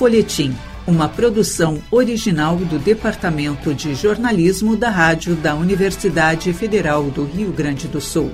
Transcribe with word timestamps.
Folhetim, 0.00 0.56
uma 0.86 1.10
produção 1.10 1.78
original 1.90 2.56
do 2.56 2.78
Departamento 2.78 3.74
de 3.74 3.94
Jornalismo 3.94 4.74
da 4.74 4.88
Rádio 4.88 5.36
da 5.36 5.54
Universidade 5.54 6.54
Federal 6.54 7.10
do 7.10 7.22
Rio 7.22 7.52
Grande 7.52 7.86
do 7.86 8.00
Sul. 8.00 8.30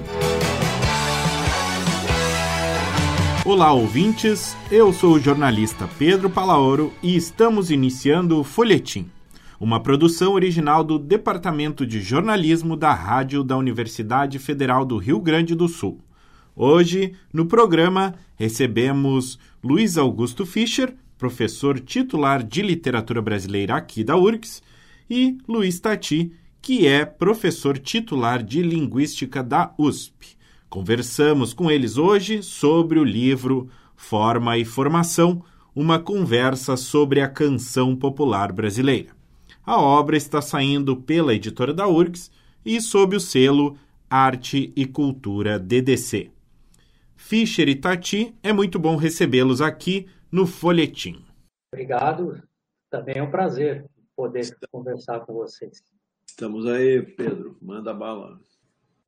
Olá, 3.44 3.72
ouvintes. 3.72 4.56
Eu 4.70 4.92
sou 4.92 5.14
o 5.14 5.18
jornalista 5.18 5.88
Pedro 5.98 6.30
Palaoro 6.30 6.92
e 7.02 7.16
estamos 7.16 7.68
iniciando 7.68 8.38
o 8.38 8.44
Folhetim, 8.44 9.10
uma 9.58 9.80
produção 9.80 10.34
original 10.34 10.84
do 10.84 11.00
Departamento 11.00 11.84
de 11.84 12.00
Jornalismo 12.00 12.76
da 12.76 12.94
Rádio 12.94 13.42
da 13.42 13.56
Universidade 13.56 14.38
Federal 14.38 14.84
do 14.84 14.98
Rio 14.98 15.18
Grande 15.18 15.52
do 15.56 15.66
Sul. 15.66 15.98
Hoje, 16.54 17.12
no 17.32 17.44
programa, 17.44 18.14
recebemos 18.36 19.36
Luiz 19.60 19.98
Augusto 19.98 20.46
Fischer, 20.46 20.94
professor 21.18 21.80
titular 21.80 22.42
de 22.42 22.62
literatura 22.62 23.22
brasileira 23.22 23.76
aqui 23.76 24.04
da 24.04 24.16
URGS, 24.16 24.62
e 25.08 25.38
Luiz 25.46 25.78
Tati, 25.78 26.32
que 26.60 26.86
é 26.86 27.04
professor 27.04 27.78
titular 27.78 28.42
de 28.42 28.62
linguística 28.62 29.42
da 29.42 29.72
USP. 29.78 30.36
Conversamos 30.68 31.52
com 31.52 31.70
eles 31.70 31.96
hoje 31.96 32.42
sobre 32.42 32.98
o 32.98 33.04
livro 33.04 33.68
Forma 33.94 34.58
e 34.58 34.64
Formação 34.64 35.44
uma 35.74 35.98
conversa 35.98 36.76
sobre 36.76 37.20
a 37.20 37.28
canção 37.28 37.94
popular 37.94 38.50
brasileira. 38.50 39.10
A 39.64 39.80
obra 39.80 40.16
está 40.16 40.40
saindo 40.40 40.96
pela 40.96 41.34
editora 41.34 41.72
da 41.72 41.86
URGS 41.86 42.30
e 42.64 42.80
sob 42.80 43.14
o 43.14 43.20
selo 43.20 43.76
Arte 44.08 44.72
e 44.74 44.86
Cultura 44.86 45.58
DDC. 45.58 46.30
Fischer 47.14 47.68
e 47.68 47.74
Tati, 47.74 48.34
é 48.42 48.52
muito 48.52 48.78
bom 48.78 48.96
recebê-los 48.96 49.60
aqui 49.60 50.06
no 50.30 50.46
Folhetim. 50.46 51.24
Obrigado, 51.72 52.42
também 52.90 53.16
é 53.18 53.22
um 53.22 53.30
prazer 53.30 53.84
poder 54.16 54.44
conversar 54.70 55.20
com 55.20 55.34
vocês. 55.34 55.82
Estamos 56.26 56.66
aí, 56.66 57.02
Pedro, 57.02 57.56
manda 57.60 57.92
bala. 57.92 58.38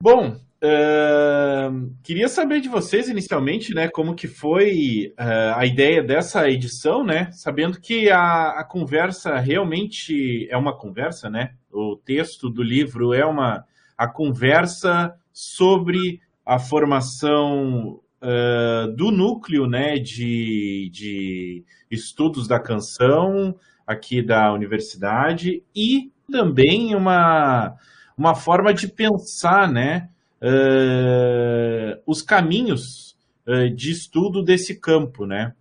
Bom, 0.01 0.31
uh, 0.31 1.95
queria 2.05 2.29
saber 2.29 2.61
de 2.61 2.69
vocês 2.69 3.09
inicialmente, 3.09 3.75
né, 3.75 3.89
como 3.89 4.15
que 4.15 4.29
foi 4.29 5.13
uh, 5.19 5.57
a 5.57 5.67
ideia 5.67 6.03
dessa 6.03 6.49
edição, 6.49 7.05
né, 7.05 7.33
sabendo 7.33 7.81
que 7.81 8.09
a, 8.09 8.61
a, 8.61 8.65
conversa 8.65 9.37
realmente 9.39 10.49
é 10.51 10.57
uma 10.57 10.77
conversa, 10.77 11.29
né, 11.29 11.57
o 11.73 11.97
texto 11.97 12.49
do 12.49 12.63
livro 12.63 13.13
é 13.13 13.27
uma 13.27 13.65
a 13.97 14.07
conversa 14.07 15.13
sobre 15.33 16.21
a 16.47 16.61
formação 16.61 18.01
uh, 18.23 18.93
do 18.95 19.11
núcleo, 19.11 19.67
né, 19.67 19.99
de, 19.99 20.91
de 20.93 21.65
estudos 21.91 22.47
da 22.47 22.59
canção 22.59 23.55
aqui 23.87 24.23
da 24.23 24.53
universidade 24.53 25.63
e 25.75 26.13
também 26.31 26.95
uma 26.95 27.77
uma 28.19 28.35
forma 28.35 28.75
de 28.75 28.89
pensar 28.89 29.71
né, 29.71 30.09
uh, 30.43 32.03
os 32.05 32.21
caminhos 32.21 33.17
uh, 33.47 33.71
de 33.71 33.93
estudo 33.93 34.43
desse 34.43 34.81
campo. 34.81 35.25
Né? 35.25 35.55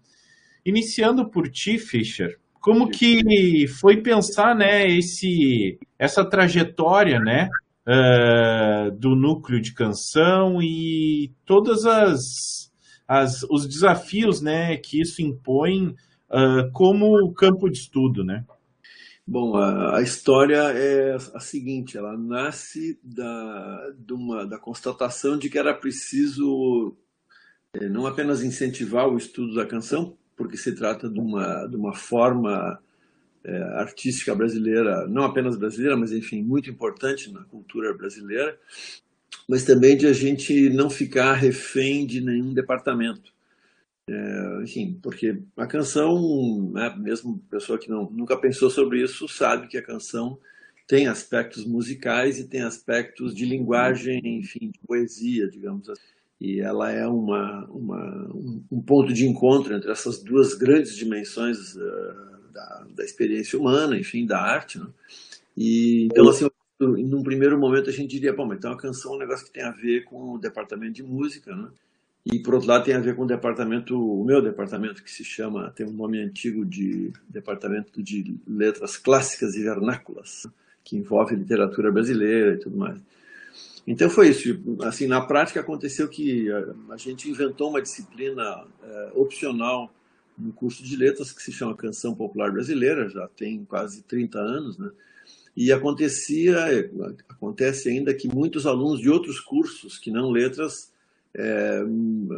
Iniciando 0.65 1.29
por 1.29 1.47
ti, 1.49 1.77
Fischer, 1.77 2.39
como 2.59 2.89
que 2.89 3.67
foi 3.79 3.97
pensar 3.97 4.55
né, 4.55 4.87
esse, 4.87 5.77
essa 5.99 6.25
trajetória 6.25 7.19
né, 7.19 7.47
uh, 7.87 8.91
do 8.91 9.15
núcleo 9.15 9.61
de 9.61 9.73
canção 9.73 10.61
e 10.61 11.31
todas 11.45 11.85
as, 11.85 12.71
as 13.07 13.43
os 13.43 13.65
desafios 13.67 14.41
né, 14.41 14.77
que 14.77 15.01
isso 15.01 15.21
impõe 15.21 15.95
como 16.73 17.33
campo 17.33 17.69
de 17.69 17.77
estudo, 17.77 18.21
né? 18.21 18.43
Bom, 19.25 19.55
a, 19.55 19.97
a, 19.97 20.01
história 20.01 20.57
é 20.73 21.15
a 21.15 21.39
seguinte: 21.39 21.97
ela 21.97 22.17
nasce 22.17 22.99
da, 23.01 23.93
uma, 24.11 24.45
da 24.45 24.57
constatação 24.57 25.37
de 25.37 25.49
que 25.49 25.57
era 25.57 25.73
preciso 25.73 26.95
é, 27.73 27.89
não 27.89 28.07
apenas 28.07 28.41
incentivar 28.41 29.07
o 29.07 29.17
estudo 29.17 29.53
da 29.53 29.65
canção, 29.65 30.17
porque 30.35 30.55
se 30.55 30.73
trata 30.73 31.09
de 31.09 31.19
uma, 31.19 31.67
de 31.67 31.75
uma 31.75 31.93
forma 31.93 32.79
é, 33.47 33.63
artística 33.79 34.35
brasileira, 34.35 35.07
não 35.07 35.23
apenas 35.23 35.55
brasileira, 35.55 35.95
mas 35.95 36.11
enfim, 36.11 36.43
muito 36.43 36.69
importante 36.69 37.31
na 37.31 37.43
cultura 37.45 37.93
brasileira, 37.93 38.59
mas 39.47 39.63
também 39.63 39.95
de 39.95 40.05
a 40.05 40.11
gente 40.11 40.69
não 40.69 40.89
ficar 40.89 41.33
refém 41.33 42.05
de 42.05 42.19
nenhum 42.19 42.53
departamento. 42.53 43.31
É, 44.09 44.59
enfim, 44.63 44.99
porque 45.01 45.41
a 45.55 45.65
canção, 45.65 46.71
né, 46.73 46.93
mesmo 46.97 47.41
pessoa 47.49 47.79
que 47.79 47.89
não, 47.89 48.09
nunca 48.11 48.35
pensou 48.35 48.69
sobre 48.69 49.01
isso, 49.01 49.27
sabe 49.29 49.67
que 49.67 49.77
a 49.77 49.83
canção 49.83 50.37
tem 50.85 51.07
aspectos 51.07 51.65
musicais 51.65 52.39
e 52.39 52.47
tem 52.47 52.61
aspectos 52.61 53.33
de 53.33 53.45
linguagem, 53.45 54.21
enfim, 54.39 54.71
de 54.71 54.79
poesia, 54.85 55.49
digamos 55.49 55.89
assim. 55.89 56.01
E 56.39 56.59
ela 56.59 56.91
é 56.91 57.07
uma, 57.07 57.65
uma 57.65 58.29
um 58.71 58.81
ponto 58.81 59.11
de 59.11 59.25
encontro 59.25 59.73
entre 59.73 59.91
essas 59.91 60.21
duas 60.21 60.53
grandes 60.53 60.95
dimensões 60.95 61.75
uh, 61.75 62.26
da, 62.57 62.85
da, 62.95 63.03
experiência 63.03 63.59
humana, 63.59 63.97
enfim, 63.97 64.25
da 64.25 64.41
arte. 64.41 64.79
Né? 64.79 64.87
E, 65.55 66.05
então, 66.05 66.27
assim, 66.27 66.49
num 66.79 67.21
primeiro 67.21 67.57
momento 67.59 67.89
a 67.89 67.93
gente 67.93 68.09
diria, 68.09 68.33
bom, 68.33 68.51
então 68.51 68.71
a 68.71 68.77
canção 68.77 69.13
é 69.13 69.15
um 69.15 69.19
negócio 69.19 69.45
que 69.45 69.53
tem 69.53 69.63
a 69.63 69.71
ver 69.71 70.05
com 70.05 70.33
o 70.33 70.39
departamento 70.39 70.93
de 70.93 71.03
música, 71.03 71.55
né? 71.55 71.69
E, 72.25 72.39
por 72.39 72.55
outro 72.55 72.67
lado, 72.67 72.83
tem 72.83 72.93
a 72.93 72.99
ver 72.99 73.15
com 73.15 73.23
o 73.23 73.27
departamento, 73.27 73.95
o 73.97 74.25
meu 74.25 74.41
departamento, 74.41 75.01
que 75.01 75.09
se 75.09 75.23
chama, 75.23 75.71
tem 75.71 75.85
um 75.85 75.93
nome 75.93 76.21
antigo 76.21 76.65
de 76.65 77.13
Departamento 77.29 78.03
de 78.03 78.35
Letras 78.45 78.97
Clássicas 78.97 79.55
e 79.55 79.63
Vernáculas, 79.63 80.45
que 80.83 80.97
envolve 80.97 81.35
literatura 81.35 81.89
brasileira 81.89 82.55
e 82.55 82.57
tudo 82.57 82.75
mais. 82.75 82.99
Então 83.87 84.09
foi 84.09 84.29
isso. 84.29 84.61
Assim, 84.81 85.07
na 85.07 85.21
prática 85.21 85.61
aconteceu 85.61 86.09
que 86.09 86.49
a 86.89 86.97
gente 86.97 87.29
inventou 87.29 87.69
uma 87.69 87.81
disciplina 87.81 88.65
é, 88.83 89.11
opcional 89.15 89.89
no 90.37 90.53
curso 90.53 90.83
de 90.83 90.95
letras 90.95 91.31
que 91.31 91.41
se 91.41 91.51
chama 91.51 91.75
Canção 91.75 92.13
Popular 92.13 92.51
Brasileira, 92.51 93.09
já 93.09 93.27
tem 93.27 93.65
quase 93.65 94.03
30 94.03 94.39
anos, 94.39 94.77
né? 94.77 94.91
E 95.55 95.71
acontecia, 95.71 96.55
acontece 97.27 97.89
ainda 97.89 98.13
que 98.13 98.27
muitos 98.27 98.67
alunos 98.67 98.99
de 98.99 99.09
outros 99.09 99.39
cursos 99.39 99.97
que 99.97 100.11
não 100.11 100.29
letras 100.29 100.93
é, 101.33 101.83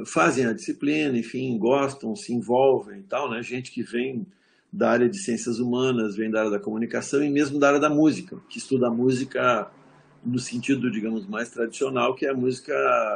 fazem 0.05 0.45
a 0.45 0.53
disciplina, 0.53 1.17
enfim, 1.17 1.57
gostam, 1.57 2.15
se 2.15 2.33
envolvem 2.33 2.99
e 2.99 3.03
tal, 3.03 3.29
né? 3.29 3.43
Gente 3.43 3.71
que 3.71 3.83
vem 3.83 4.25
da 4.71 4.91
área 4.91 5.09
de 5.09 5.17
ciências 5.17 5.59
humanas, 5.59 6.15
vem 6.15 6.29
da 6.29 6.39
área 6.39 6.51
da 6.51 6.59
comunicação 6.59 7.23
e 7.23 7.29
mesmo 7.29 7.59
da 7.59 7.67
área 7.67 7.79
da 7.79 7.89
música, 7.89 8.37
que 8.49 8.57
estuda 8.57 8.87
a 8.87 8.91
música 8.91 9.69
no 10.23 10.39
sentido, 10.39 10.91
digamos, 10.91 11.25
mais 11.27 11.49
tradicional, 11.49 12.13
que 12.13 12.25
é 12.25 12.29
a 12.29 12.33
música 12.33 12.73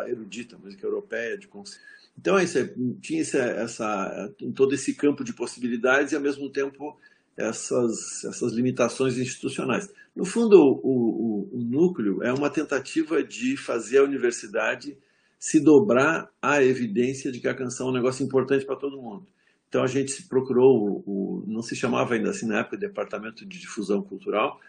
erudita, 0.07 0.55
a 0.55 0.59
música 0.59 0.85
europeia 0.85 1.37
de 1.37 1.47
conceito. 1.47 1.83
Então, 2.17 2.37
é 2.37 2.43
isso, 2.43 2.57
tinha 3.01 3.21
essa, 3.21 3.39
essa, 3.39 4.33
todo 4.55 4.73
esse 4.73 4.93
campo 4.93 5.23
de 5.23 5.33
possibilidades 5.33 6.11
e, 6.11 6.15
ao 6.15 6.21
mesmo 6.21 6.49
tempo, 6.49 6.97
essas, 7.35 8.23
essas 8.23 8.53
limitações 8.53 9.17
institucionais. 9.17 9.91
No 10.15 10.25
fundo, 10.25 10.57
o, 10.57 11.49
o, 11.49 11.49
o 11.53 11.63
núcleo 11.63 12.21
é 12.21 12.31
uma 12.31 12.49
tentativa 12.49 13.23
de 13.23 13.57
fazer 13.57 13.97
a 13.99 14.03
universidade 14.03 14.97
se 15.39 15.59
dobrar 15.59 16.29
à 16.41 16.63
evidência 16.63 17.31
de 17.31 17.39
que 17.39 17.47
a 17.47 17.53
canção 17.53 17.87
é 17.87 17.89
um 17.89 17.93
negócio 17.93 18.23
importante 18.23 18.65
para 18.65 18.77
todo 18.77 19.01
mundo. 19.01 19.27
Então 19.67 19.83
a 19.83 19.87
gente 19.87 20.23
procurou, 20.27 21.03
o, 21.05 21.43
não 21.47 21.61
se 21.61 21.75
chamava 21.75 22.13
ainda 22.13 22.29
assim 22.29 22.45
na 22.45 22.59
época, 22.59 22.77
Departamento 22.77 23.45
de 23.45 23.59
Difusão 23.59 24.01
Cultural, 24.01 24.59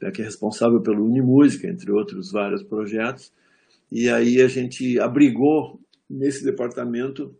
né, 0.00 0.10
que 0.10 0.22
é 0.22 0.24
responsável 0.24 0.80
pelo 0.80 1.04
Unimúsica, 1.04 1.68
entre 1.68 1.92
outros 1.92 2.32
vários 2.32 2.62
projetos, 2.62 3.30
e 3.92 4.08
aí 4.08 4.40
a 4.40 4.48
gente 4.48 4.98
abrigou 4.98 5.78
nesse 6.08 6.44
departamento 6.44 7.34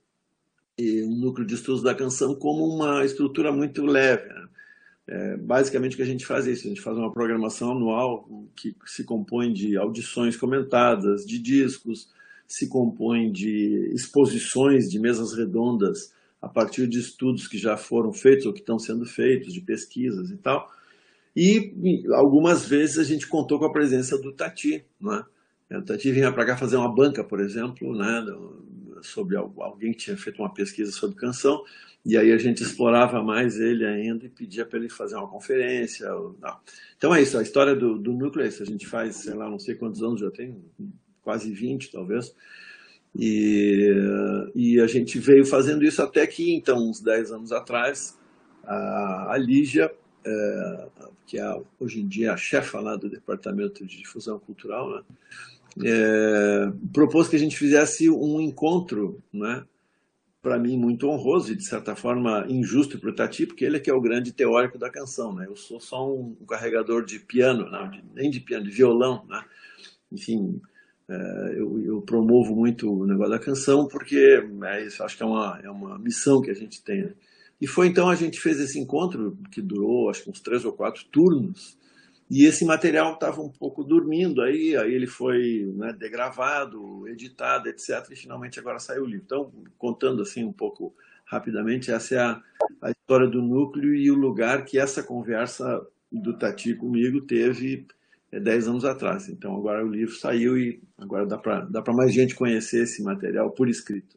um 0.78 1.16
núcleo 1.16 1.46
de 1.46 1.54
estudos 1.54 1.82
da 1.82 1.94
canção 1.94 2.34
como 2.34 2.64
uma 2.64 3.04
estrutura 3.04 3.50
muito 3.50 3.84
leve. 3.84 4.28
Né? 4.28 4.48
É, 5.08 5.36
basicamente 5.36 5.94
o 5.94 5.96
que 5.96 6.02
a 6.02 6.06
gente 6.06 6.26
faz 6.26 6.46
é 6.46 6.50
isso, 6.50 6.66
a 6.66 6.68
gente 6.68 6.80
faz 6.80 6.96
uma 6.98 7.12
programação 7.12 7.72
anual 7.72 8.28
que 8.54 8.74
se 8.84 9.04
compõe 9.04 9.52
de 9.52 9.76
audições 9.76 10.36
comentadas, 10.36 11.24
de 11.24 11.38
discos, 11.38 12.10
se 12.46 12.68
compõe 12.68 13.30
de 13.30 13.90
exposições 13.94 14.90
de 14.90 14.98
mesas 14.98 15.32
redondas 15.32 16.12
a 16.42 16.48
partir 16.48 16.86
de 16.86 16.98
estudos 16.98 17.48
que 17.48 17.56
já 17.56 17.76
foram 17.76 18.12
feitos 18.12 18.46
ou 18.46 18.52
que 18.52 18.60
estão 18.60 18.78
sendo 18.78 19.06
feitos, 19.06 19.52
de 19.52 19.60
pesquisas 19.60 20.30
e 20.30 20.36
tal. 20.36 20.70
E 21.34 21.72
algumas 22.12 22.66
vezes 22.66 22.98
a 22.98 23.04
gente 23.04 23.26
contou 23.26 23.58
com 23.58 23.64
a 23.64 23.72
presença 23.72 24.18
do 24.18 24.32
Tati, 24.32 24.84
né? 25.00 25.24
Tati 25.84 26.12
vinha 26.12 26.32
para 26.32 26.46
cá 26.46 26.56
fazer 26.56 26.76
uma 26.76 26.92
banca, 26.92 27.24
por 27.24 27.40
exemplo, 27.40 27.96
né? 27.96 28.24
sobre 29.02 29.36
alguém 29.36 29.92
que 29.92 29.98
tinha 29.98 30.16
feito 30.16 30.40
uma 30.40 30.52
pesquisa 30.52 30.90
sobre 30.92 31.16
canção, 31.16 31.62
e 32.04 32.16
aí 32.16 32.32
a 32.32 32.38
gente 32.38 32.62
explorava 32.62 33.22
mais 33.22 33.58
ele 33.58 33.84
ainda 33.84 34.24
e 34.24 34.28
pedia 34.28 34.64
para 34.64 34.78
ele 34.78 34.88
fazer 34.88 35.16
uma 35.16 35.28
conferência. 35.28 36.08
Então 36.96 37.14
é 37.14 37.20
isso, 37.20 37.36
a 37.36 37.42
história 37.42 37.74
do, 37.74 37.98
do 37.98 38.12
núcleo 38.12 38.44
é 38.44 38.48
isso. 38.48 38.62
A 38.62 38.66
gente 38.66 38.86
faz, 38.86 39.16
sei 39.16 39.34
lá, 39.34 39.50
não 39.50 39.58
sei 39.58 39.74
quantos 39.74 40.02
anos 40.02 40.20
já 40.20 40.30
tem, 40.30 40.56
quase 41.22 41.52
20 41.52 41.90
talvez. 41.90 42.32
E, 43.18 43.92
e 44.54 44.80
a 44.80 44.86
gente 44.86 45.18
veio 45.18 45.44
fazendo 45.44 45.84
isso 45.84 46.00
até 46.00 46.26
que, 46.26 46.54
então, 46.54 46.78
uns 46.78 47.00
10 47.00 47.32
anos 47.32 47.50
atrás, 47.50 48.16
a, 48.62 49.32
a 49.32 49.38
Lígia, 49.38 49.92
é, 50.24 50.88
que 51.26 51.38
é 51.38 51.62
hoje 51.80 52.00
em 52.00 52.06
dia 52.06 52.34
a 52.34 52.36
chefa 52.36 52.78
lá 52.78 52.94
do 52.94 53.08
Departamento 53.08 53.84
de 53.84 53.98
Difusão 53.98 54.38
Cultural, 54.38 54.90
né, 54.90 55.02
é, 55.84 56.72
propôs 56.92 57.28
que 57.28 57.36
a 57.36 57.38
gente 57.38 57.56
fizesse 57.56 58.08
um 58.08 58.40
encontro, 58.40 59.22
né, 59.32 59.64
para 60.40 60.58
mim 60.58 60.78
muito 60.78 61.08
honroso 61.08 61.52
e 61.52 61.56
de 61.56 61.66
certa 61.66 61.96
forma 61.96 62.46
injusto 62.48 63.00
para 63.00 63.10
o 63.10 63.14
Tati, 63.14 63.46
porque 63.46 63.64
ele 63.64 63.78
é 63.78 63.80
que 63.80 63.90
é 63.90 63.94
o 63.94 64.00
grande 64.00 64.32
teórico 64.32 64.78
da 64.78 64.88
canção, 64.88 65.34
né? 65.34 65.44
Eu 65.48 65.56
sou 65.56 65.80
só 65.80 66.08
um 66.08 66.36
carregador 66.48 67.04
de 67.04 67.18
piano, 67.18 67.68
não, 67.68 67.90
de, 67.90 68.04
nem 68.14 68.30
de 68.30 68.38
piano, 68.38 68.64
de 68.64 68.70
violão, 68.70 69.24
né? 69.28 69.44
Enfim, 70.12 70.60
é, 71.08 71.54
eu, 71.56 71.82
eu, 71.84 72.00
promovo 72.02 72.54
muito 72.54 72.88
o 72.88 73.04
negócio 73.04 73.32
da 73.32 73.40
canção 73.40 73.88
porque 73.88 74.44
é 74.64 74.86
isso, 74.86 75.02
acho 75.02 75.16
que 75.16 75.22
é 75.24 75.26
uma, 75.26 75.60
é 75.64 75.68
uma 75.70 75.98
missão 75.98 76.40
que 76.40 76.50
a 76.50 76.54
gente 76.54 76.80
tem. 76.80 77.02
Né? 77.06 77.12
E 77.60 77.66
foi 77.66 77.88
então 77.88 78.08
a 78.08 78.14
gente 78.14 78.38
fez 78.40 78.60
esse 78.60 78.78
encontro 78.78 79.36
que 79.50 79.60
durou 79.60 80.10
acho 80.10 80.22
que 80.22 80.30
uns 80.30 80.40
três 80.40 80.64
ou 80.64 80.72
quatro 80.72 81.04
turnos 81.06 81.76
e 82.28 82.44
esse 82.44 82.64
material 82.64 83.14
estava 83.14 83.40
um 83.40 83.48
pouco 83.48 83.84
dormindo 83.84 84.42
aí, 84.42 84.76
aí 84.76 84.92
ele 84.92 85.06
foi 85.06 85.72
né, 85.76 85.92
degravado, 85.92 87.06
editado, 87.08 87.68
etc. 87.68 88.04
E 88.10 88.16
finalmente 88.16 88.58
agora 88.58 88.80
saiu 88.80 89.02
o 89.02 89.06
livro. 89.06 89.24
Então, 89.24 89.52
contando 89.78 90.22
assim 90.22 90.44
um 90.44 90.52
pouco 90.52 90.92
rapidamente, 91.24 91.90
essa 91.90 92.14
é 92.14 92.18
a, 92.18 92.42
a 92.82 92.90
história 92.90 93.28
do 93.28 93.40
núcleo 93.40 93.94
e 93.94 94.10
o 94.10 94.14
lugar 94.14 94.64
que 94.64 94.78
essa 94.78 95.02
conversa 95.02 95.86
do 96.10 96.36
Tati 96.36 96.74
comigo 96.74 97.20
teve 97.20 97.86
é, 98.32 98.40
dez 98.40 98.66
anos 98.66 98.84
atrás. 98.84 99.28
Então 99.28 99.56
agora 99.56 99.84
o 99.84 99.90
livro 99.90 100.14
saiu 100.14 100.58
e 100.58 100.82
agora 100.98 101.26
dá 101.26 101.38
para 101.38 101.60
dá 101.60 101.82
mais 101.92 102.12
gente 102.12 102.34
conhecer 102.34 102.84
esse 102.84 103.02
material 103.02 103.50
por 103.50 103.68
escrito. 103.68 104.16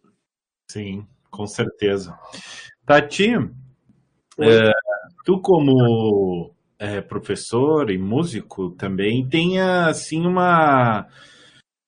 Sim, 0.71 1.05
com 1.29 1.47
certeza. 1.47 2.17
Tati, 2.85 3.33
é, 4.39 4.71
tu 5.25 5.39
como 5.41 6.53
é, 6.79 7.01
professor 7.01 7.91
e 7.91 7.97
músico 7.97 8.71
também 8.71 9.27
tem 9.27 9.59
assim 9.59 10.25
uma 10.25 11.07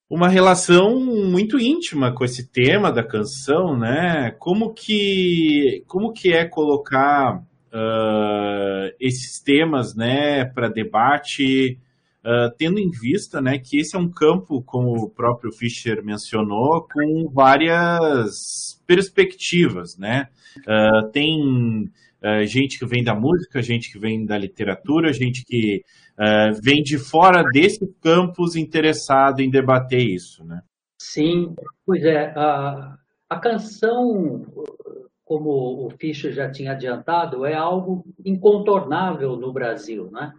uma 0.09 0.27
relação 0.27 0.99
muito 0.99 1.57
íntima 1.57 2.13
com 2.13 2.25
esse 2.25 2.51
tema 2.51 2.91
da 2.91 3.01
canção, 3.01 3.77
né? 3.77 4.31
Como 4.37 4.73
que 4.73 5.83
como 5.87 6.11
que 6.11 6.33
é 6.33 6.45
colocar 6.45 7.41
uh, 7.71 8.93
esses 8.99 9.39
temas, 9.39 9.95
né, 9.95 10.45
para 10.45 10.69
debate, 10.69 11.79
uh, 12.25 12.53
tendo 12.57 12.79
em 12.79 12.89
vista, 12.89 13.41
né, 13.41 13.57
que 13.57 13.79
esse 13.79 13.95
é 13.95 13.99
um 13.99 14.09
campo, 14.09 14.61
como 14.63 14.93
o 15.05 15.09
próprio 15.09 15.51
Fischer 15.51 16.03
mencionou, 16.03 16.87
com 16.91 17.29
várias 17.33 18.81
perspectivas, 18.85 19.97
né? 19.97 20.27
Uh, 20.67 21.09
tem 21.11 21.89
uh, 22.23 22.45
gente 22.45 22.77
que 22.77 22.85
vem 22.85 23.03
da 23.03 23.15
música, 23.15 23.61
gente 23.61 23.91
que 23.91 23.99
vem 23.99 24.25
da 24.25 24.37
literatura, 24.37 25.11
gente 25.13 25.43
que 25.45 25.83
uh, 26.19 26.61
vem 26.61 26.81
de 26.83 26.97
fora 26.97 27.43
desse 27.43 27.87
campus 28.01 28.55
interessado 28.55 29.41
em 29.41 29.49
debater 29.49 30.01
isso, 30.01 30.43
né? 30.45 30.61
Sim, 30.99 31.55
pois 31.85 32.03
é. 32.03 32.31
A, 32.35 32.97
a 33.29 33.39
canção, 33.39 34.45
como 35.25 35.85
o 35.85 35.89
Fischer 35.99 36.31
já 36.31 36.49
tinha 36.51 36.73
adiantado, 36.73 37.45
é 37.45 37.55
algo 37.55 38.05
incontornável 38.23 39.35
no 39.35 39.51
Brasil, 39.51 40.09
né? 40.11 40.33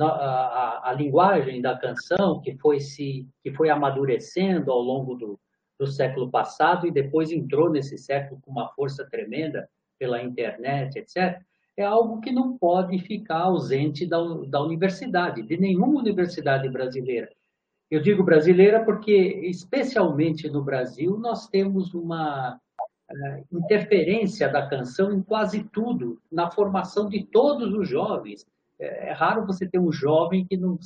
A, 0.00 0.04
a, 0.04 0.90
a, 0.90 0.92
linguagem 0.92 1.60
da 1.60 1.76
canção 1.76 2.40
que 2.40 2.56
foi 2.58 2.78
se 2.78 3.26
que 3.42 3.52
foi 3.52 3.68
amadurecendo 3.68 4.70
ao 4.70 4.80
longo 4.80 5.16
do, 5.16 5.40
do 5.76 5.88
século 5.88 6.30
passado 6.30 6.86
e 6.86 6.92
depois 6.92 7.32
entrou 7.32 7.68
nesse 7.68 7.98
século 7.98 8.40
com 8.40 8.52
uma 8.52 8.68
força 8.74 9.04
tremenda 9.10 9.68
pela 9.98 10.22
internet, 10.22 10.98
etc., 10.98 11.40
é 11.76 11.84
algo 11.84 12.20
que 12.20 12.32
não 12.32 12.58
pode 12.58 12.98
ficar 12.98 13.42
ausente 13.42 14.04
da, 14.04 14.18
da 14.48 14.60
universidade, 14.60 15.42
de 15.42 15.56
nenhuma 15.56 16.00
universidade 16.00 16.68
brasileira. 16.68 17.30
Eu 17.90 18.02
digo 18.02 18.24
brasileira 18.24 18.84
porque, 18.84 19.12
especialmente 19.44 20.48
no 20.50 20.62
Brasil, 20.62 21.16
nós 21.18 21.46
temos 21.46 21.94
uma 21.94 22.58
uh, 23.10 23.56
interferência 23.56 24.48
da 24.48 24.66
canção 24.66 25.12
em 25.12 25.22
quase 25.22 25.62
tudo, 25.64 26.20
na 26.30 26.50
formação 26.50 27.08
de 27.08 27.24
todos 27.24 27.72
os 27.72 27.88
jovens. 27.88 28.44
É, 28.78 29.08
é 29.08 29.12
raro 29.12 29.46
você 29.46 29.66
ter 29.66 29.78
um 29.78 29.92
jovem 29.92 30.44
que 30.44 30.56
não, 30.56 30.78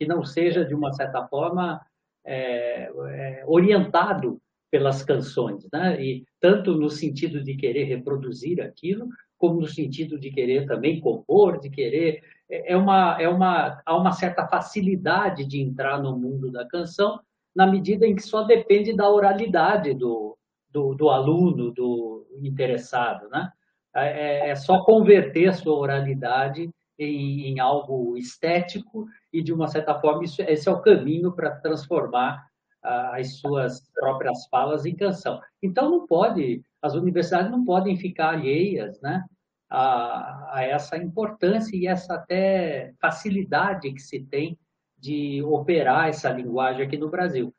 que 0.00 0.06
não 0.06 0.24
seja, 0.24 0.64
de 0.64 0.74
uma 0.74 0.92
certa 0.92 1.26
forma, 1.28 1.80
é, 2.24 2.90
é, 3.10 3.44
orientado 3.46 4.40
pelas 4.72 5.04
canções, 5.04 5.68
né? 5.70 6.02
E 6.02 6.24
tanto 6.40 6.74
no 6.74 6.88
sentido 6.88 7.44
de 7.44 7.54
querer 7.54 7.84
reproduzir 7.84 8.58
aquilo, 8.62 9.06
como 9.36 9.60
no 9.60 9.66
sentido 9.66 10.18
de 10.18 10.30
querer 10.30 10.66
também 10.66 10.98
compor, 10.98 11.60
de 11.60 11.68
querer 11.68 12.22
é, 12.50 12.72
é 12.72 12.76
uma 12.76 13.20
é 13.20 13.28
uma 13.28 13.82
há 13.84 13.94
uma 13.94 14.12
certa 14.12 14.48
facilidade 14.48 15.44
de 15.44 15.60
entrar 15.60 16.02
no 16.02 16.16
mundo 16.16 16.50
da 16.50 16.66
canção 16.66 17.20
na 17.54 17.66
medida 17.66 18.06
em 18.06 18.16
que 18.16 18.22
só 18.22 18.44
depende 18.44 18.96
da 18.96 19.10
oralidade 19.10 19.92
do, 19.92 20.38
do, 20.70 20.94
do 20.94 21.10
aluno, 21.10 21.70
do 21.70 22.26
interessado, 22.40 23.28
né? 23.28 23.52
É, 23.94 24.48
é 24.48 24.54
só 24.54 24.82
converter 24.84 25.48
a 25.48 25.52
sua 25.52 25.76
oralidade 25.76 26.70
em, 26.98 27.48
em, 27.48 27.60
algo 27.60 28.16
estético 28.16 29.06
e 29.30 29.42
de 29.42 29.52
uma 29.52 29.68
certa 29.68 30.00
forma 30.00 30.24
isso, 30.24 30.40
esse 30.40 30.66
é 30.66 30.72
o 30.72 30.80
caminho 30.80 31.30
para 31.30 31.50
transformar 31.56 32.46
as 32.82 33.38
suas 33.38 33.88
próprias 33.94 34.46
falas 34.48 34.84
em 34.84 34.94
canção. 34.94 35.40
Então 35.62 35.90
não 35.90 36.06
pode, 36.06 36.62
as 36.80 36.94
universidades 36.94 37.50
não 37.50 37.64
podem 37.64 37.96
ficar 37.96 38.30
alheias, 38.30 39.00
né, 39.00 39.24
a, 39.70 40.58
a 40.58 40.64
essa 40.64 40.96
importância 40.96 41.76
e 41.76 41.86
essa 41.86 42.14
até 42.14 42.92
facilidade 43.00 43.92
que 43.92 44.00
se 44.00 44.20
tem 44.24 44.58
de 44.98 45.42
operar 45.42 46.08
essa 46.08 46.30
linguagem 46.30 46.84
aqui 46.84 46.98
no 46.98 47.10
Brasil. 47.10 47.54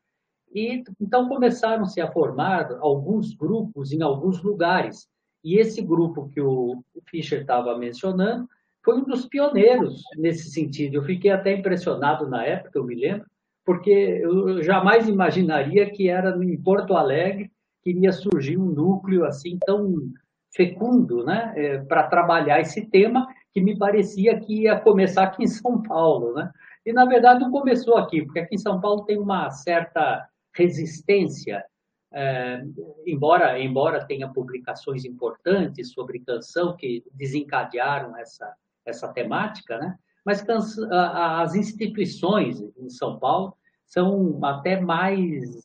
E 0.54 0.84
então 1.02 1.28
começaram-se 1.28 2.00
a 2.00 2.12
formar 2.12 2.72
alguns 2.80 3.34
grupos 3.34 3.92
em 3.92 4.04
alguns 4.04 4.42
lugares. 4.44 5.08
E 5.44 5.60
esse 5.60 5.82
grupo 5.82 6.30
que 6.30 6.40
o 6.40 6.84
Fischer 7.10 7.42
estava 7.42 7.78
mencionando 7.78 8.48
foi 8.84 8.98
um 8.98 9.04
dos 9.04 9.26
pioneiros 9.26 10.04
nesse 10.16 10.52
sentido. 10.52 10.96
Eu 10.96 11.04
fiquei 11.04 11.32
até 11.32 11.54
impressionado 11.54 12.30
na 12.30 12.46
época, 12.46 12.78
eu 12.78 12.86
me 12.86 12.96
lembro, 12.96 13.26
porque 13.66 13.90
eu 13.90 14.62
jamais 14.62 15.08
imaginaria 15.08 15.90
que 15.90 16.10
era 16.10 16.38
em 16.44 16.62
Porto 16.62 16.96
Alegre 16.96 17.52
que 17.82 17.90
iria 17.92 18.12
surgir 18.12 18.58
um 18.58 18.66
núcleo 18.66 19.26
assim 19.26 19.58
tão 19.66 20.12
fecundo, 20.56 21.26
né, 21.26 21.54
é, 21.56 21.78
para 21.80 22.04
trabalhar 22.04 22.62
esse 22.62 22.86
tema 22.86 23.28
que 23.52 23.62
me 23.62 23.78
parecia 23.78 24.40
que 24.40 24.64
ia 24.64 24.80
começar 24.80 25.24
aqui 25.24 25.44
em 25.44 25.48
São 25.48 25.82
Paulo, 25.82 26.34
né? 26.34 26.52
E 26.86 26.92
na 26.92 27.06
verdade 27.06 27.42
não 27.42 27.52
começou 27.52 27.98
aqui, 27.98 28.24
porque 28.24 28.40
aqui 28.40 28.56
em 28.56 28.60
São 28.60 28.80
Paulo 28.80 29.04
tem 29.06 29.18
uma 29.18 29.50
certa 29.50 30.28
resistência, 30.54 31.64
é, 32.12 32.64
embora 33.06 33.60
embora 33.60 34.06
tenha 34.06 34.28
publicações 34.28 35.06
importantes 35.06 35.92
sobre 35.92 36.20
canção 36.20 36.76
que 36.76 37.04
desencadearam 37.14 38.18
essa 38.18 38.54
essa 38.86 39.08
temática, 39.08 39.78
né? 39.78 39.98
Mas 40.26 40.46
as 40.92 41.56
instituições 41.56 42.62
em 42.78 42.90
São 42.90 43.18
Paulo 43.20 43.56
são 43.94 44.44
até 44.44 44.82
mais 44.82 45.62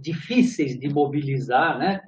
difíceis 0.00 0.78
de 0.78 0.88
mobilizar 0.88 1.78
né, 1.78 2.00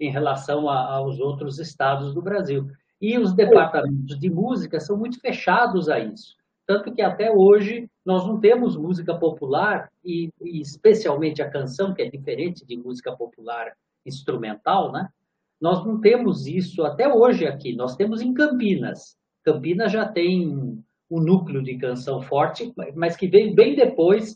em 0.00 0.10
relação 0.10 0.68
aos 0.68 1.20
outros 1.20 1.60
estados 1.60 2.12
do 2.12 2.20
Brasil. 2.20 2.66
E 3.00 3.16
os 3.16 3.32
departamentos 3.32 4.18
de 4.18 4.28
música 4.28 4.80
são 4.80 4.96
muito 4.96 5.20
fechados 5.20 5.88
a 5.88 6.00
isso. 6.00 6.34
Tanto 6.66 6.92
que 6.92 7.02
até 7.02 7.30
hoje 7.30 7.88
nós 8.04 8.26
não 8.26 8.40
temos 8.40 8.76
música 8.76 9.14
popular, 9.16 9.88
e, 10.04 10.28
e 10.42 10.60
especialmente 10.60 11.40
a 11.40 11.48
canção, 11.48 11.94
que 11.94 12.02
é 12.02 12.10
diferente 12.10 12.66
de 12.66 12.76
música 12.76 13.16
popular 13.16 13.72
instrumental, 14.04 14.90
né? 14.90 15.08
Nós 15.60 15.84
não 15.86 16.00
temos 16.00 16.46
isso 16.46 16.82
até 16.82 17.12
hoje 17.12 17.46
aqui. 17.46 17.74
Nós 17.74 17.94
temos 17.94 18.20
em 18.20 18.34
Campinas. 18.34 19.16
Campinas 19.44 19.92
já 19.92 20.06
tem 20.06 20.48
um 21.08 21.20
núcleo 21.20 21.62
de 21.62 21.78
canção 21.78 22.20
forte, 22.20 22.74
mas 22.94 23.16
que 23.16 23.28
veio 23.28 23.54
bem 23.54 23.76
depois 23.76 24.34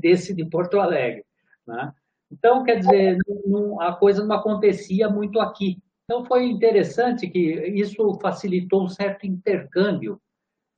desse 0.00 0.34
de 0.34 0.44
Porto 0.44 0.78
Alegre. 0.78 1.24
Né? 1.66 1.92
Então, 2.30 2.64
quer 2.64 2.78
dizer, 2.78 3.18
não, 3.46 3.80
a 3.80 3.94
coisa 3.94 4.24
não 4.24 4.36
acontecia 4.36 5.08
muito 5.08 5.40
aqui. 5.40 5.78
Então, 6.04 6.24
foi 6.24 6.46
interessante 6.46 7.28
que 7.28 7.38
isso 7.38 8.18
facilitou 8.20 8.84
um 8.84 8.88
certo 8.88 9.26
intercâmbio 9.26 10.20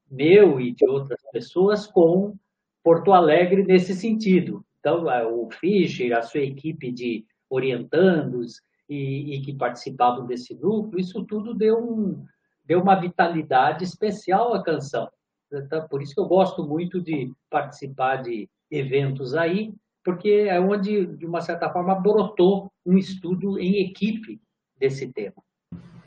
meu 0.09 0.61
e 0.61 0.73
de 0.73 0.89
outras 0.89 1.21
pessoas 1.33 1.87
com 1.87 2.37
Porto 2.83 3.13
Alegre 3.13 3.65
nesse 3.65 3.95
sentido. 3.95 4.65
Então, 4.79 5.05
o 5.33 5.51
Fischer, 5.51 6.17
a 6.17 6.23
sua 6.23 6.41
equipe 6.41 6.93
de 6.93 7.25
orientandos 7.51 8.61
e, 8.89 9.35
e 9.35 9.41
que 9.41 9.53
participavam 9.53 10.27
desse 10.27 10.55
núcleo, 10.55 11.01
isso 11.01 11.25
tudo 11.25 11.55
deu, 11.55 11.79
um, 11.79 12.25
deu 12.65 12.81
uma 12.81 12.95
vitalidade 12.95 13.83
especial 13.83 14.55
à 14.55 14.63
canção. 14.63 15.09
Então, 15.53 15.87
por 15.89 16.03
isso 16.03 16.15
que 16.15 16.21
eu 16.21 16.27
gosto 16.27 16.67
muito 16.67 17.01
de 17.01 17.33
participar 17.51 18.17
de 18.17 18.49
eventos 18.71 19.35
aí, 19.35 19.73
porque 20.05 20.47
é 20.49 20.61
onde, 20.61 21.07
de 21.07 21.27
uma 21.27 21.41
certa 21.41 21.71
forma, 21.71 21.95
brotou 21.95 22.71
um 22.85 22.97
estudo 22.97 23.59
em 23.59 23.85
equipe 23.85 24.41
desse 24.79 25.13
tema. 25.13 25.35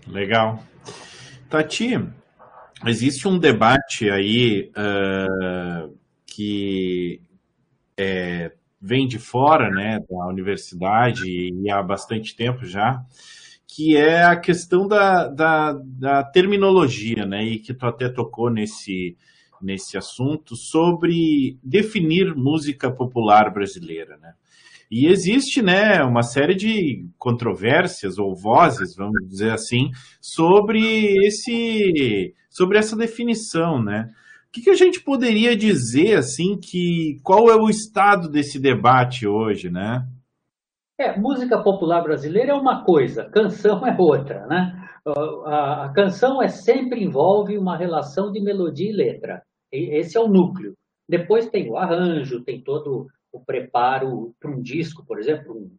Legal. 0.08 0.64
Tati, 1.50 2.00
existe 2.86 3.28
um 3.28 3.38
debate 3.38 4.10
aí 4.10 4.72
uh, 4.72 5.98
que 6.26 7.22
é, 7.98 8.54
vem 8.82 9.08
de 9.08 9.20
fora 9.20 9.70
né, 9.70 10.00
da 10.10 10.28
universidade 10.28 11.24
e 11.28 11.70
há 11.70 11.84
bastante 11.84 12.36
tempo 12.36 12.66
já, 12.66 13.04
que 13.72 13.96
é 13.96 14.24
a 14.24 14.36
questão 14.36 14.88
da, 14.88 15.28
da, 15.28 15.74
da 15.74 16.24
terminologia, 16.24 17.24
né, 17.24 17.46
e 17.46 17.60
que 17.60 17.72
tu 17.72 17.86
até 17.86 18.10
tocou 18.10 18.50
nesse, 18.50 19.16
nesse 19.62 19.96
assunto, 19.96 20.56
sobre 20.56 21.56
definir 21.64 22.36
música 22.36 22.92
popular 22.92 23.54
brasileira. 23.54 24.18
Né? 24.18 24.34
E 24.90 25.06
existe 25.06 25.62
né, 25.62 26.02
uma 26.04 26.24
série 26.24 26.56
de 26.56 27.06
controvérsias 27.20 28.18
ou 28.18 28.36
vozes, 28.36 28.96
vamos 28.96 29.22
dizer 29.30 29.52
assim, 29.52 29.92
sobre, 30.20 31.16
esse, 31.28 32.34
sobre 32.50 32.80
essa 32.80 32.96
definição. 32.96 33.84
Né? 33.84 34.10
O 34.48 34.52
que, 34.52 34.62
que, 34.62 34.72
a 34.72 34.76
gente 34.76 35.00
poderia 35.00 35.56
dizer 35.56 36.18
assim 36.18 36.58
que 36.58 37.20
qual 37.22 37.52
é 37.52 37.56
o 37.56 37.70
estado 37.70 38.28
desse 38.28 38.58
debate 38.58 39.28
hoje, 39.28 39.70
né? 39.70 40.08
É, 41.00 41.18
música 41.18 41.64
popular 41.64 42.04
brasileira 42.04 42.52
é 42.52 42.54
uma 42.54 42.84
coisa, 42.84 43.30
canção 43.30 43.88
é 43.88 43.96
outra, 43.98 44.46
né? 44.48 44.74
A, 45.46 45.86
a 45.86 45.94
canção 45.94 46.44
é 46.44 46.50
sempre 46.50 47.02
envolve 47.02 47.58
uma 47.58 47.78
relação 47.78 48.30
de 48.34 48.42
melodia 48.42 48.90
e 48.90 48.94
letra. 48.94 49.42
E 49.72 49.98
esse 49.98 50.18
é 50.18 50.20
o 50.20 50.28
núcleo. 50.28 50.74
Depois 51.08 51.50
tem 51.50 51.72
o 51.72 51.78
arranjo, 51.78 52.44
tem 52.44 52.62
todo 52.62 53.08
o 53.32 53.40
preparo 53.46 54.36
para 54.42 54.52
um 54.52 54.62
disco, 54.62 55.06
por 55.06 55.20
exemplo, 55.20 55.72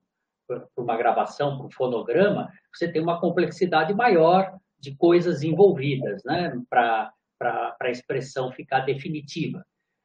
para 0.48 0.64
uma 0.78 0.96
gravação, 0.96 1.58
para 1.58 1.66
um 1.66 1.70
fonograma, 1.70 2.48
você 2.74 2.90
tem 2.90 3.02
uma 3.02 3.20
complexidade 3.20 3.92
maior 3.92 4.50
de 4.78 4.96
coisas 4.96 5.42
envolvidas, 5.42 6.22
né? 6.24 6.50
Para 6.70 7.12
para 7.38 7.74
a 7.80 7.90
expressão 7.90 8.52
ficar 8.52 8.80
definitiva. 8.80 9.64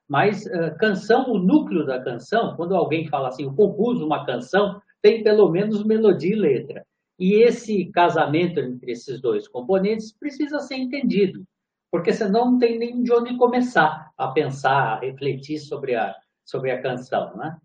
Mas 0.09 0.45
uh, 0.45 0.75
canção, 0.79 1.29
o 1.29 1.37
núcleo 1.37 1.85
da 1.85 2.01
canção, 2.01 2.55
quando 2.55 2.75
alguém 2.75 3.07
fala 3.07 3.27
assim, 3.27 3.43
eu 3.43 3.53
compus 3.53 4.01
uma 4.01 4.25
canção, 4.25 4.79
tem 5.05 5.21
pelo 5.21 5.51
menos 5.51 5.83
melodia 5.83 6.33
e 6.33 6.35
letra. 6.35 6.83
E 7.19 7.35
esse 7.43 7.85
casamento 7.91 8.59
entre 8.59 8.91
esses 8.91 9.21
dois 9.21 9.47
componentes 9.47 10.11
precisa 10.11 10.57
ser 10.61 10.77
entendido, 10.77 11.43
porque 11.91 12.11
senão 12.11 12.53
não 12.53 12.57
tem 12.57 12.79
nem 12.79 13.03
de 13.03 13.13
onde 13.13 13.37
começar 13.37 14.09
a 14.17 14.29
pensar, 14.29 14.95
a 14.95 14.99
refletir 15.01 15.59
sobre 15.59 15.93
a, 15.93 16.15
sobre 16.43 16.71
a 16.71 16.81
canção. 16.81 17.37
Né? 17.37 17.55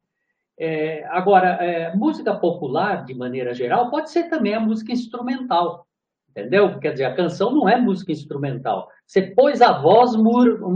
É, 0.59 1.07
agora, 1.07 1.49
é, 1.65 1.97
música 1.97 2.37
popular, 2.37 3.07
de 3.07 3.15
maneira 3.15 3.55
geral, 3.55 3.89
pode 3.89 4.11
ser 4.11 4.29
também 4.29 4.53
a 4.53 4.61
música 4.61 4.93
instrumental. 4.93 5.87
Entendeu? 6.29 6.79
Quer 6.79 6.93
dizer, 6.93 7.07
a 7.07 7.17
canção 7.17 7.53
não 7.53 7.67
é 7.67 7.81
música 7.81 8.13
instrumental. 8.13 8.87
Você 9.07 9.23
pôs 9.23 9.63
a 9.63 9.81
voz, 9.81 10.11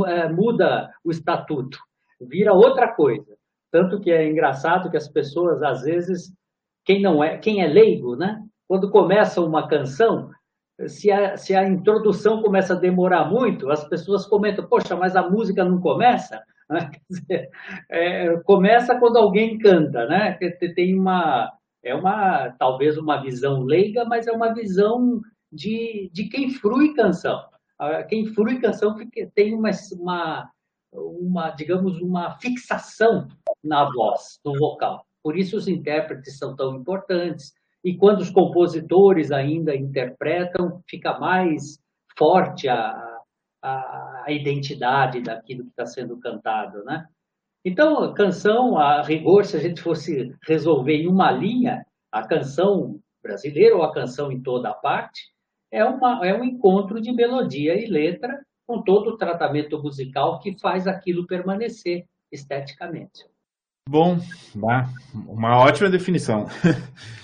é, 0.07 0.31
muda 0.31 0.91
o 1.05 1.11
estatuto, 1.11 1.79
vira 2.19 2.55
outra 2.55 2.89
coisa. 2.95 3.37
Tanto 3.71 4.01
que 4.01 4.11
é 4.11 4.27
engraçado 4.27 4.91
que 4.91 4.97
as 4.97 5.09
pessoas, 5.09 5.63
às 5.63 5.83
vezes, 5.83 6.33
quem 6.85 7.01
não 7.01 7.23
é, 7.23 7.39
quem 7.39 7.63
é 7.63 7.67
leigo, 7.67 8.17
né? 8.17 8.43
Quando 8.69 8.91
começa 8.91 9.41
uma 9.41 9.69
canção, 9.69 10.31
se 10.89 11.11
a, 11.11 11.37
se 11.37 11.55
a 11.55 11.67
introdução 11.67 12.43
começa 12.43 12.75
a 12.75 12.79
demorar 12.79 13.31
muito, 13.31 13.71
as 13.71 13.87
pessoas 13.89 14.27
comentam, 14.27 14.67
poxa, 14.67 14.97
mas 14.97 15.17
a 15.17 15.29
música 15.29 15.65
não 15.65 15.81
começa? 15.81 16.43
É, 17.91 18.37
começa 18.45 18.99
quando 18.99 19.19
alguém 19.19 19.59
canta, 19.59 20.07
né? 20.07 20.33
Tem 20.75 20.99
uma, 20.99 21.53
é 21.83 21.95
uma, 21.95 22.51
talvez 22.59 22.97
uma 22.97 23.21
visão 23.21 23.63
leiga, 23.63 24.05
mas 24.07 24.27
é 24.27 24.33
uma 24.33 24.53
visão 24.55 25.21
de, 25.53 26.11
de 26.13 26.25
quem 26.29 26.51
frui 26.51 26.95
canção. 26.95 27.39
Quem 28.09 28.27
frui 28.27 28.61
canção 28.61 28.97
tem 29.35 29.55
uma, 29.55 29.71
uma, 30.01 30.51
uma, 30.93 31.51
digamos, 31.51 32.01
uma 32.01 32.39
fixação 32.39 33.29
na 33.63 33.85
voz, 33.91 34.41
no 34.45 34.59
vocal. 34.59 35.05
Por 35.25 35.39
isso 35.39 35.57
os 35.57 35.67
intérpretes 35.67 36.37
são 36.37 36.55
tão 36.55 36.77
importantes. 36.77 37.55
E 37.83 37.97
quando 37.97 38.21
os 38.21 38.31
compositores 38.31 39.33
ainda 39.33 39.75
interpretam, 39.75 40.83
fica 40.87 41.19
mais 41.19 41.79
forte 42.19 42.69
a, 42.69 43.19
a, 43.63 44.25
a 44.27 44.31
identidade 44.31 45.23
daquilo 45.23 45.65
que 45.65 45.71
está 45.71 45.87
sendo 45.87 46.21
cantado, 46.21 46.85
né? 46.85 47.07
Então, 47.65 48.05
a 48.05 48.13
canção, 48.13 48.77
a 48.77 49.01
rigor, 49.03 49.47
se 49.47 49.57
a 49.57 49.61
gente 49.61 49.81
fosse 49.81 50.35
resolver 50.47 50.97
em 50.97 51.09
uma 51.09 51.31
linha, 51.31 51.87
a 52.13 52.27
canção 52.27 53.01
brasileira 53.23 53.75
ou 53.75 53.83
a 53.83 53.95
canção 53.95 54.31
em 54.31 54.43
toda 54.43 54.69
a 54.69 54.75
parte, 54.75 55.33
é, 55.73 55.83
uma, 55.83 56.27
é 56.27 56.35
um 56.35 56.45
encontro 56.45 57.01
de 57.01 57.11
melodia 57.11 57.75
e 57.75 57.87
letra 57.87 58.45
com 58.67 58.83
todo 58.83 59.13
o 59.13 59.17
tratamento 59.17 59.83
musical 59.83 60.39
que 60.41 60.59
faz 60.61 60.87
aquilo 60.87 61.27
permanecer 61.27 62.05
esteticamente. 62.31 63.25
Bom, 63.87 64.19
uma 65.15 65.59
ótima 65.59 65.91
definição. 65.91 66.47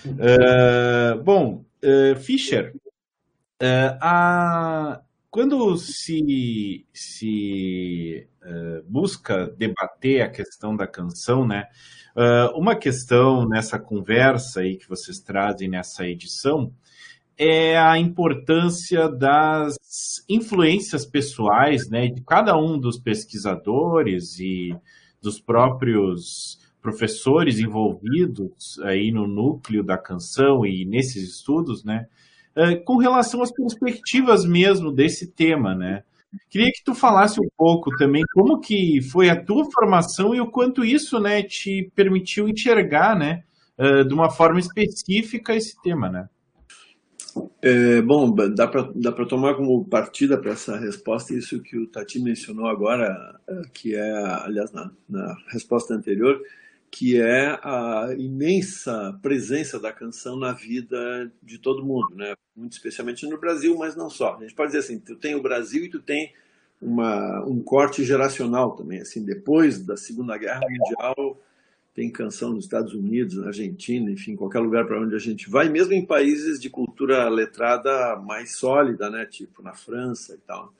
uh, 0.04 1.18
bom, 1.24 1.64
uh, 1.82 2.16
Fischer, 2.16 2.76
uh, 3.62 3.96
a, 3.98 5.00
quando 5.30 5.74
se, 5.78 6.86
se 6.92 8.28
busca 8.86 9.46
debater 9.56 10.20
a 10.20 10.28
questão 10.28 10.76
da 10.76 10.86
canção, 10.86 11.46
né? 11.46 11.66
uma 12.54 12.74
questão 12.76 13.48
nessa 13.48 13.78
conversa 13.78 14.60
aí 14.60 14.76
que 14.76 14.88
vocês 14.88 15.18
trazem 15.20 15.68
nessa 15.68 16.06
edição 16.06 16.74
é 17.38 17.78
a 17.78 17.96
importância 17.96 19.08
das 19.08 19.76
influências 20.28 21.06
pessoais 21.06 21.88
né, 21.88 22.08
de 22.08 22.20
cada 22.22 22.54
um 22.54 22.78
dos 22.78 22.98
pesquisadores 22.98 24.38
e 24.38 24.76
dos 25.22 25.40
próprios 25.40 26.58
professores 26.80 27.58
envolvidos 27.58 28.78
aí 28.80 29.12
no 29.12 29.26
núcleo 29.26 29.82
da 29.84 29.98
canção 29.98 30.64
e 30.64 30.84
nesses 30.86 31.36
estudos, 31.36 31.84
né, 31.84 32.06
é, 32.56 32.76
com 32.76 32.96
relação 32.96 33.42
às 33.42 33.52
perspectivas 33.52 34.44
mesmo 34.44 34.90
desse 34.90 35.30
tema, 35.30 35.74
né. 35.74 36.02
Queria 36.48 36.70
que 36.72 36.82
tu 36.84 36.94
falasse 36.94 37.40
um 37.40 37.48
pouco 37.56 37.90
também 37.96 38.22
como 38.32 38.60
que 38.60 39.00
foi 39.02 39.28
a 39.28 39.44
tua 39.44 39.64
formação 39.72 40.34
e 40.34 40.40
o 40.40 40.50
quanto 40.50 40.84
isso, 40.84 41.18
né, 41.18 41.42
te 41.42 41.90
permitiu 41.94 42.48
enxergar, 42.48 43.16
né, 43.18 43.42
é, 43.76 44.04
de 44.04 44.14
uma 44.14 44.30
forma 44.30 44.58
específica 44.60 45.54
esse 45.54 45.80
tema, 45.82 46.08
né. 46.08 46.28
É, 47.62 48.00
bom, 48.00 48.34
dá 48.34 48.66
para 48.66 49.26
tomar 49.26 49.54
como 49.54 49.84
partida 49.84 50.38
para 50.38 50.52
essa 50.52 50.76
resposta 50.76 51.34
isso 51.34 51.60
que 51.62 51.76
o 51.76 51.86
Tati 51.86 52.18
mencionou 52.18 52.66
agora, 52.66 53.38
que 53.72 53.94
é, 53.94 54.12
aliás, 54.42 54.72
na, 54.72 54.90
na, 55.08 55.36
resposta 55.48 55.94
anterior, 55.94 56.40
que 56.90 57.20
é 57.20 57.58
a 57.62 58.08
imensa 58.18 59.18
presença 59.22 59.78
da 59.78 59.92
canção 59.92 60.36
na 60.36 60.52
vida 60.52 61.30
de 61.42 61.58
todo 61.58 61.84
mundo, 61.84 62.14
né? 62.14 62.34
muito 62.56 62.72
especialmente 62.72 63.26
no 63.26 63.38
Brasil, 63.38 63.76
mas 63.76 63.96
não 63.96 64.10
só. 64.10 64.36
A 64.36 64.40
gente 64.40 64.54
pode 64.54 64.72
dizer 64.72 64.80
assim, 64.80 64.98
tu 64.98 65.16
tem 65.16 65.34
o 65.34 65.42
Brasil 65.42 65.84
e 65.84 65.90
tu 65.90 66.00
tem 66.00 66.32
uma, 66.80 67.44
um 67.44 67.62
corte 67.62 68.04
geracional 68.04 68.72
também, 68.72 69.00
assim, 69.00 69.24
depois 69.24 69.84
da 69.84 69.96
Segunda 69.96 70.36
Guerra 70.36 70.60
Mundial 70.60 71.40
tem 72.00 72.08
canção 72.10 72.54
nos 72.54 72.64
Estados 72.64 72.94
Unidos, 72.94 73.36
na 73.36 73.48
Argentina, 73.48 74.10
enfim, 74.10 74.34
qualquer 74.34 74.60
lugar 74.60 74.86
para 74.86 74.98
onde 74.98 75.14
a 75.14 75.18
gente 75.18 75.50
vai, 75.50 75.68
mesmo 75.68 75.92
em 75.92 76.02
países 76.02 76.58
de 76.58 76.70
cultura 76.70 77.28
letrada 77.28 78.16
mais 78.16 78.56
sólida, 78.56 79.10
né, 79.10 79.26
tipo 79.26 79.62
na 79.62 79.74
França 79.74 80.32
e 80.32 80.38
tal. 80.38 80.72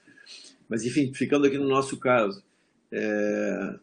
Mas, 0.67 0.83
enfim, 0.83 1.13
ficando 1.13 1.47
aqui 1.47 1.59
no 1.59 1.69
nosso 1.69 1.99
caso, 1.99 2.43
é, 2.91 3.75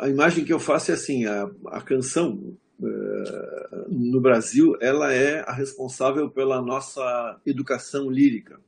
a 0.00 0.06
imagem 0.06 0.44
que 0.44 0.52
eu 0.52 0.60
faço 0.60 0.90
é 0.90 0.94
assim: 0.94 1.24
a, 1.24 1.50
a 1.68 1.80
canção 1.80 2.54
é, 2.82 3.86
no 3.88 4.20
Brasil, 4.20 4.76
ela 4.78 5.14
é 5.14 5.40
a 5.48 5.52
responsável 5.54 6.28
pela 6.28 6.60
nossa 6.60 7.40
educação 7.46 8.10
lírica. 8.10 8.60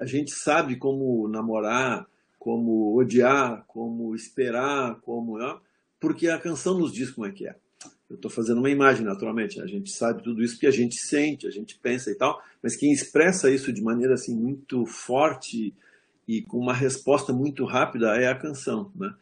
A 0.00 0.04
gente 0.04 0.32
sabe 0.32 0.74
como 0.74 1.28
namorar, 1.28 2.08
como 2.40 2.96
odiar, 2.98 3.64
como 3.68 4.16
esperar, 4.16 4.96
como. 5.02 5.38
Né? 5.38 5.56
Porque 6.00 6.28
a 6.28 6.38
canção 6.38 6.78
nos 6.78 6.92
diz 6.92 7.10
como 7.10 7.26
é 7.26 7.30
que 7.30 7.46
é. 7.46 7.54
Eu 8.08 8.16
estou 8.16 8.30
fazendo 8.30 8.58
uma 8.58 8.70
imagem, 8.70 9.04
naturalmente. 9.04 9.60
A 9.60 9.66
gente 9.66 9.92
sabe 9.92 10.22
tudo 10.22 10.42
isso 10.42 10.58
que 10.58 10.66
a 10.66 10.70
gente 10.70 10.96
sente, 10.96 11.46
a 11.46 11.50
gente 11.50 11.78
pensa 11.78 12.10
e 12.10 12.14
tal, 12.16 12.42
mas 12.60 12.74
quem 12.74 12.90
expressa 12.90 13.50
isso 13.50 13.72
de 13.72 13.80
maneira 13.80 14.14
assim 14.14 14.34
muito 14.34 14.84
forte 14.84 15.72
e 16.26 16.42
com 16.42 16.58
uma 16.58 16.74
resposta 16.74 17.32
muito 17.32 17.64
rápida 17.64 18.16
é 18.16 18.26
a 18.26 18.34
canção, 18.34 18.90
né? 18.96 19.14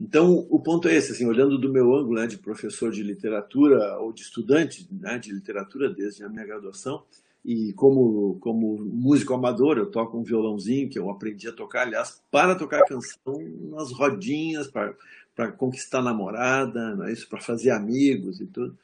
Então, 0.00 0.46
o 0.48 0.60
ponto 0.60 0.86
é 0.86 0.94
esse, 0.94 1.10
assim, 1.10 1.26
olhando 1.26 1.58
do 1.58 1.72
meu 1.72 1.92
ângulo 1.92 2.20
né, 2.20 2.26
de 2.28 2.38
professor 2.38 2.92
de 2.92 3.02
literatura 3.02 3.98
ou 3.98 4.12
de 4.12 4.22
estudante 4.22 4.86
né, 4.92 5.18
de 5.18 5.32
literatura 5.32 5.90
desde 5.90 6.22
a 6.22 6.28
minha 6.28 6.46
graduação, 6.46 7.02
e 7.44 7.72
como, 7.72 8.36
como 8.40 8.78
músico 8.78 9.34
amador, 9.34 9.76
eu 9.78 9.90
toco 9.90 10.18
um 10.18 10.22
violãozinho 10.22 10.88
que 10.88 10.98
eu 10.98 11.10
aprendi 11.10 11.48
a 11.48 11.52
tocar, 11.52 11.82
aliás, 11.82 12.22
para 12.30 12.54
tocar 12.54 12.84
canção 12.84 13.42
nas 13.70 13.90
rodinhas, 13.90 14.68
para, 14.68 14.94
para 15.38 15.52
conquistar 15.52 16.02
namorada, 16.02 16.98
é 17.06 17.12
isso, 17.12 17.28
para 17.28 17.40
fazer 17.40 17.70
amigos 17.70 18.40
e 18.40 18.46
tudo. 18.46 18.76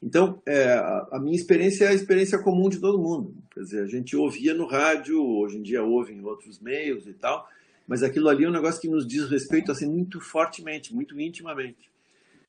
Então, 0.00 0.40
é, 0.46 0.74
a 1.10 1.18
minha 1.20 1.34
experiência 1.34 1.86
é 1.86 1.88
a 1.88 1.94
experiência 1.94 2.38
comum 2.38 2.68
de 2.68 2.78
todo 2.78 2.96
mundo. 2.96 3.34
Quer 3.52 3.60
dizer, 3.60 3.82
a 3.82 3.86
gente 3.88 4.14
ouvia 4.14 4.54
no 4.54 4.68
rádio, 4.68 5.20
hoje 5.20 5.58
em 5.58 5.62
dia 5.62 5.82
ouve 5.82 6.12
em 6.12 6.22
outros 6.22 6.60
meios 6.60 7.08
e 7.08 7.12
tal, 7.12 7.48
mas 7.88 8.04
aquilo 8.04 8.28
ali 8.28 8.44
é 8.44 8.48
um 8.48 8.52
negócio 8.52 8.80
que 8.80 8.86
nos 8.86 9.04
diz 9.04 9.28
respeito 9.28 9.72
assim 9.72 9.90
muito 9.90 10.20
fortemente, 10.20 10.94
muito 10.94 11.20
intimamente. 11.20 11.90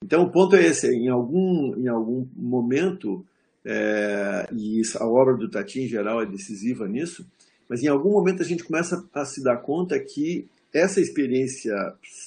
Então, 0.03 0.21
o 0.21 0.29
ponto 0.29 0.55
é 0.55 0.63
esse: 0.63 0.87
em 0.93 1.09
algum, 1.09 1.75
em 1.77 1.87
algum 1.87 2.27
momento, 2.35 3.25
é, 3.65 4.47
e 4.55 4.83
a 4.99 5.07
obra 5.07 5.35
do 5.35 5.49
Tati 5.49 5.81
em 5.81 5.87
geral 5.87 6.21
é 6.21 6.27
decisiva 6.27 6.87
nisso, 6.87 7.25
mas 7.67 7.81
em 7.81 7.87
algum 7.87 8.11
momento 8.11 8.43
a 8.43 8.45
gente 8.45 8.63
começa 8.63 9.03
a 9.11 9.25
se 9.25 9.41
dar 9.41 9.57
conta 9.57 9.99
que 9.99 10.47
essa 10.73 10.99
experiência 10.99 11.73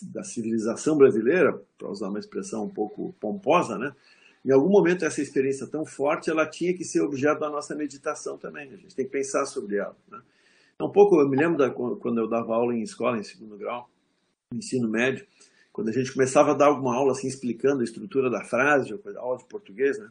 da 0.03 0.25
civilização 0.25 0.97
brasileira, 0.97 1.61
para 1.79 1.89
usar 1.89 2.09
uma 2.09 2.19
expressão 2.19 2.65
um 2.65 2.69
pouco 2.69 3.15
pomposa, 3.21 3.79
né? 3.79 3.95
Em 4.45 4.51
algum 4.53 4.71
momento 4.71 5.05
essa 5.05 5.21
experiência 5.21 5.67
tão 5.67 5.85
forte, 5.85 6.31
ela 6.31 6.47
tinha 6.47 6.75
que 6.75 6.85
ser 6.85 7.03
objeto 7.03 7.41
da 7.41 7.51
nossa 7.51 7.75
meditação 7.75 8.39
também. 8.39 8.73
A 8.73 8.77
gente 8.77 8.95
tem 8.95 9.05
que 9.05 9.11
pensar 9.11 9.45
sobre 9.45 9.77
ela. 9.77 9.95
Né? 10.11 10.19
Então, 10.75 10.89
um 10.89 10.91
pouco, 10.91 11.21
eu 11.21 11.29
me 11.29 11.37
lembro 11.37 11.59
da, 11.59 11.69
quando 11.71 12.19
eu 12.19 12.27
dava 12.27 12.55
aula 12.55 12.75
em 12.75 12.81
escola, 12.81 13.19
em 13.19 13.23
segundo 13.23 13.59
grau, 13.59 13.91
ensino 14.55 14.89
médio, 14.89 15.27
quando 15.73 15.91
a 15.91 15.93
gente 15.93 16.13
começava 16.13 16.53
a 16.53 16.55
dar 16.55 16.67
alguma 16.67 16.97
aula 16.97 17.13
assim 17.13 17.29
explicando 17.29 17.83
a 17.83 17.85
estrutura 17.85 18.31
da 18.31 18.43
frase, 18.43 18.99
aula 19.17 19.37
de 19.37 19.45
português, 19.45 19.99
né? 19.99 20.09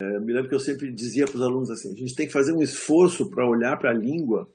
É, 0.00 0.18
me 0.18 0.32
lembro 0.32 0.48
que 0.48 0.54
eu 0.54 0.60
sempre 0.60 0.90
dizia 0.90 1.26
para 1.26 1.36
os 1.36 1.42
alunos 1.42 1.70
assim: 1.70 1.92
a 1.92 1.96
gente 1.96 2.14
tem 2.14 2.26
que 2.26 2.32
fazer 2.32 2.52
um 2.52 2.62
esforço 2.62 3.28
para 3.28 3.46
olhar 3.46 3.78
para 3.78 3.90
a 3.90 3.94
língua 3.94 4.48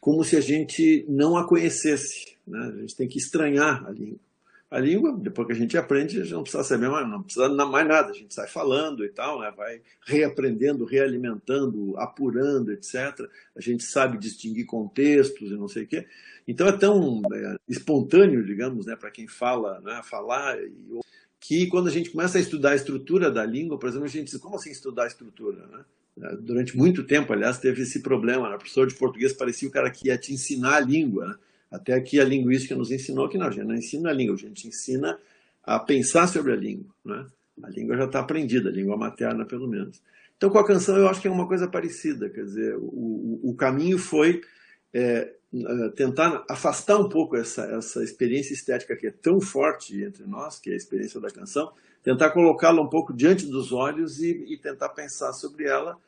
como 0.00 0.24
se 0.24 0.36
a 0.36 0.40
gente 0.40 1.04
não 1.08 1.36
a 1.36 1.46
conhecesse. 1.46 2.35
Né? 2.46 2.72
A 2.76 2.80
gente 2.80 2.96
tem 2.96 3.08
que 3.08 3.18
estranhar 3.18 3.86
a 3.86 3.90
língua. 3.90 4.18
A 4.68 4.80
língua, 4.80 5.16
depois 5.16 5.46
que 5.46 5.52
a 5.52 5.56
gente 5.56 5.78
aprende, 5.78 6.20
a 6.20 6.24
gente 6.24 6.34
não 6.34 6.42
precisa 6.42 6.64
saber 6.64 6.88
mais, 6.88 7.08
não 7.08 7.22
precisa 7.22 7.48
mais 7.48 7.86
nada, 7.86 8.10
a 8.10 8.12
gente 8.12 8.34
sai 8.34 8.48
falando 8.48 9.04
e 9.04 9.08
tal, 9.08 9.40
né? 9.40 9.52
vai 9.56 9.80
reaprendendo, 10.04 10.84
realimentando, 10.84 11.96
apurando, 11.96 12.72
etc. 12.72 13.28
A 13.54 13.60
gente 13.60 13.84
sabe 13.84 14.18
distinguir 14.18 14.66
contextos 14.66 15.50
e 15.50 15.54
não 15.54 15.68
sei 15.68 15.84
o 15.84 15.86
quê. 15.86 16.06
Então 16.48 16.66
é 16.66 16.72
tão 16.72 17.22
é, 17.32 17.56
espontâneo, 17.68 18.44
digamos, 18.44 18.86
né, 18.86 18.96
para 18.96 19.10
quem 19.10 19.26
fala, 19.26 19.80
né, 19.80 20.00
falar, 20.04 20.56
que 21.40 21.66
quando 21.66 21.88
a 21.88 21.92
gente 21.92 22.10
começa 22.10 22.38
a 22.38 22.40
estudar 22.40 22.70
a 22.70 22.76
estrutura 22.76 23.30
da 23.30 23.44
língua, 23.44 23.78
por 23.78 23.88
exemplo, 23.88 24.06
a 24.06 24.10
gente 24.10 24.30
diz, 24.30 24.40
como 24.40 24.56
assim 24.56 24.70
estudar 24.70 25.04
a 25.04 25.08
estrutura? 25.08 25.64
Né? 25.66 25.84
Né? 26.16 26.36
Durante 26.40 26.76
muito 26.76 27.04
tempo, 27.04 27.32
aliás, 27.32 27.58
teve 27.58 27.82
esse 27.82 28.00
problema. 28.00 28.48
Né? 28.48 28.54
O 28.56 28.58
professor 28.58 28.86
de 28.86 28.94
português 28.94 29.32
parecia 29.32 29.68
o 29.68 29.72
cara 29.72 29.90
que 29.90 30.08
ia 30.08 30.16
te 30.16 30.32
ensinar 30.32 30.76
a 30.76 30.80
língua. 30.80 31.26
Né? 31.26 31.34
Até 31.76 31.92
aqui 31.92 32.18
a 32.18 32.24
linguística 32.24 32.74
nos 32.74 32.90
ensinou 32.90 33.28
que 33.28 33.36
não, 33.36 33.46
a 33.46 33.50
gente 33.50 33.66
não 33.66 33.74
ensina 33.74 34.10
a 34.10 34.12
língua, 34.12 34.34
a 34.34 34.38
gente 34.38 34.66
ensina 34.66 35.18
a 35.62 35.78
pensar 35.78 36.26
sobre 36.26 36.52
a 36.52 36.56
língua. 36.56 36.86
Né? 37.04 37.26
A 37.62 37.68
língua 37.68 37.96
já 37.96 38.04
está 38.04 38.20
aprendida, 38.20 38.70
a 38.70 38.72
língua 38.72 38.96
materna, 38.96 39.44
pelo 39.44 39.68
menos. 39.68 40.00
Então, 40.36 40.48
com 40.50 40.58
a 40.58 40.66
canção, 40.66 40.96
eu 40.96 41.08
acho 41.08 41.20
que 41.20 41.28
é 41.28 41.30
uma 41.30 41.46
coisa 41.46 41.68
parecida. 41.68 42.30
Quer 42.30 42.44
dizer, 42.44 42.76
o, 42.78 43.40
o 43.42 43.54
caminho 43.54 43.98
foi 43.98 44.40
é, 44.92 45.32
é, 45.54 45.88
tentar 45.90 46.44
afastar 46.48 46.98
um 46.98 47.08
pouco 47.08 47.36
essa, 47.36 47.62
essa 47.64 48.02
experiência 48.02 48.54
estética 48.54 48.96
que 48.96 49.06
é 49.06 49.10
tão 49.10 49.40
forte 49.40 50.02
entre 50.02 50.24
nós, 50.24 50.58
que 50.58 50.70
é 50.70 50.72
a 50.72 50.76
experiência 50.76 51.20
da 51.20 51.30
canção, 51.30 51.72
tentar 52.02 52.30
colocá-la 52.30 52.80
um 52.80 52.88
pouco 52.88 53.12
diante 53.12 53.46
dos 53.46 53.72
olhos 53.72 54.22
e, 54.22 54.30
e, 54.48 54.56
tentar 54.56 54.88
pensar 54.90 55.32
sobre 55.32 55.64
ela. 55.64 55.98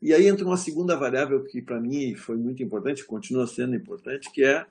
E 0.00 0.12
aí 0.12 0.26
entra 0.26 0.44
uma 0.44 0.56
segunda 0.56 0.96
variável 0.96 1.44
que 1.44 1.62
para 1.62 1.80
mim 1.80 2.14
foi 2.14 2.36
muito 2.36 2.62
importante, 2.62 3.04
continua 3.04 3.46
sendo 3.46 3.74
importante, 3.74 4.30
que 4.32 4.44
é, 4.44 4.64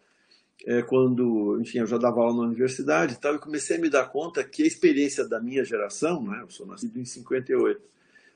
é, 0.65 0.81
quando, 0.81 1.59
enfim, 1.59 1.79
eu 1.79 1.87
já 1.87 1.97
dava 1.97 2.21
aula 2.21 2.37
na 2.37 2.47
universidade 2.47 3.13
e 3.13 3.17
tal, 3.17 3.35
e 3.35 3.39
comecei 3.39 3.77
a 3.77 3.79
me 3.79 3.89
dar 3.89 4.05
conta 4.05 4.43
que 4.43 4.63
a 4.63 4.67
experiência 4.67 5.27
da 5.27 5.39
minha 5.39 5.63
geração, 5.63 6.23
né, 6.23 6.39
eu 6.41 6.49
sou 6.49 6.65
nascido 6.65 6.97
em 6.99 7.05
58, 7.05 7.81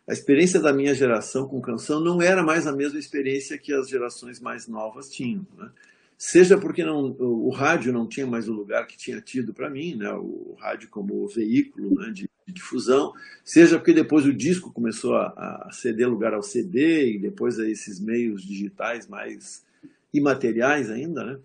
a 0.08 0.14
experiência 0.14 0.60
da 0.60 0.72
minha 0.72 0.94
geração 0.94 1.48
com 1.48 1.62
canção 1.62 2.00
não 2.00 2.22
era 2.22 2.42
mais 2.42 2.66
a 2.66 2.72
mesma 2.72 2.98
experiência 2.98 3.58
que 3.58 3.74
as 3.74 3.90
gerações 3.90 4.40
mais 4.40 4.66
novas 4.66 5.10
tinham. 5.10 5.46
Né? 5.58 5.70
Seja 6.18 6.58
porque 6.58 6.84
não, 6.84 7.16
o 7.20 7.50
rádio 7.50 7.92
não 7.92 8.08
tinha 8.08 8.26
mais 8.26 8.48
o 8.48 8.54
lugar 8.54 8.88
que 8.88 8.98
tinha 8.98 9.20
tido 9.20 9.54
para 9.54 9.70
mim, 9.70 9.96
né? 9.96 10.10
o 10.14 10.56
rádio 10.60 10.90
como 10.90 11.28
veículo 11.28 11.96
né? 11.96 12.10
de, 12.12 12.30
de, 12.46 12.54
difusão, 12.54 13.14
seja 13.44 13.78
porque 13.78 13.94
depois 13.94 14.26
o 14.26 14.34
disco 14.34 14.72
começou 14.72 15.16
a, 15.16 15.66
a 15.68 15.70
ceder 15.72 16.10
lugar 16.10 16.34
ao 16.34 16.42
CD 16.42 17.12
e 17.12 17.20
depois 17.20 17.60
a 17.60 17.70
esses 17.70 18.00
meios 18.00 18.42
digitais 18.44 19.08
mais 19.08 19.66
imateriais 20.14 20.90
ainda, 20.90 21.24
né? 21.24 21.40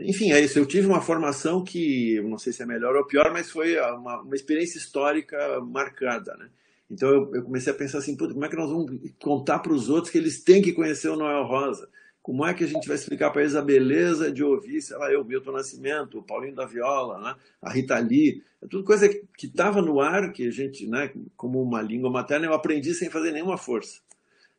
Enfim, 0.00 0.32
é 0.32 0.40
isso. 0.40 0.58
Eu 0.58 0.66
tive 0.66 0.86
uma 0.86 1.00
formação 1.00 1.62
que, 1.62 2.20
não 2.22 2.38
sei 2.38 2.52
se 2.52 2.62
é 2.62 2.66
melhor 2.66 2.96
ou 2.96 3.06
pior, 3.06 3.32
mas 3.32 3.50
foi 3.50 3.78
uma, 3.78 4.22
uma 4.22 4.34
experiência 4.34 4.78
histórica 4.78 5.60
marcada, 5.60 6.36
né? 6.36 6.48
Então 6.90 7.08
eu, 7.08 7.34
eu 7.34 7.42
comecei 7.42 7.72
a 7.72 7.76
pensar 7.76 7.98
assim, 7.98 8.16
como 8.16 8.44
é 8.44 8.48
que 8.48 8.56
nós 8.56 8.70
vamos 8.70 9.00
contar 9.18 9.60
para 9.60 9.72
os 9.72 9.88
outros 9.88 10.10
que 10.10 10.18
eles 10.18 10.42
têm 10.42 10.60
que 10.60 10.72
conhecer 10.72 11.08
o 11.08 11.16
Noel 11.16 11.44
Rosa? 11.44 11.88
Como 12.22 12.44
é 12.44 12.54
que 12.54 12.64
a 12.64 12.66
gente 12.66 12.86
vai 12.88 12.96
explicar 12.96 13.30
para 13.30 13.42
eles 13.42 13.54
a 13.54 13.62
beleza 13.62 14.32
de 14.32 14.42
ouvir, 14.42 14.80
sei 14.80 14.96
lá, 14.96 15.12
eu, 15.12 15.24
Milton 15.24 15.52
Nascimento, 15.52 16.18
o 16.18 16.22
Paulinho 16.22 16.54
da 16.54 16.64
Viola, 16.64 17.20
né? 17.20 17.36
a 17.60 17.70
Rita 17.70 17.98
Lee, 17.98 18.42
é 18.62 18.66
tudo 18.66 18.84
coisa 18.84 19.08
que 19.08 19.46
estava 19.46 19.82
no 19.82 20.00
ar, 20.00 20.32
que 20.32 20.48
a 20.48 20.50
gente, 20.50 20.86
né, 20.86 21.12
como 21.36 21.62
uma 21.62 21.82
língua 21.82 22.10
materna, 22.10 22.46
eu 22.46 22.54
aprendi 22.54 22.94
sem 22.94 23.10
fazer 23.10 23.30
nenhuma 23.30 23.58
força. 23.58 24.00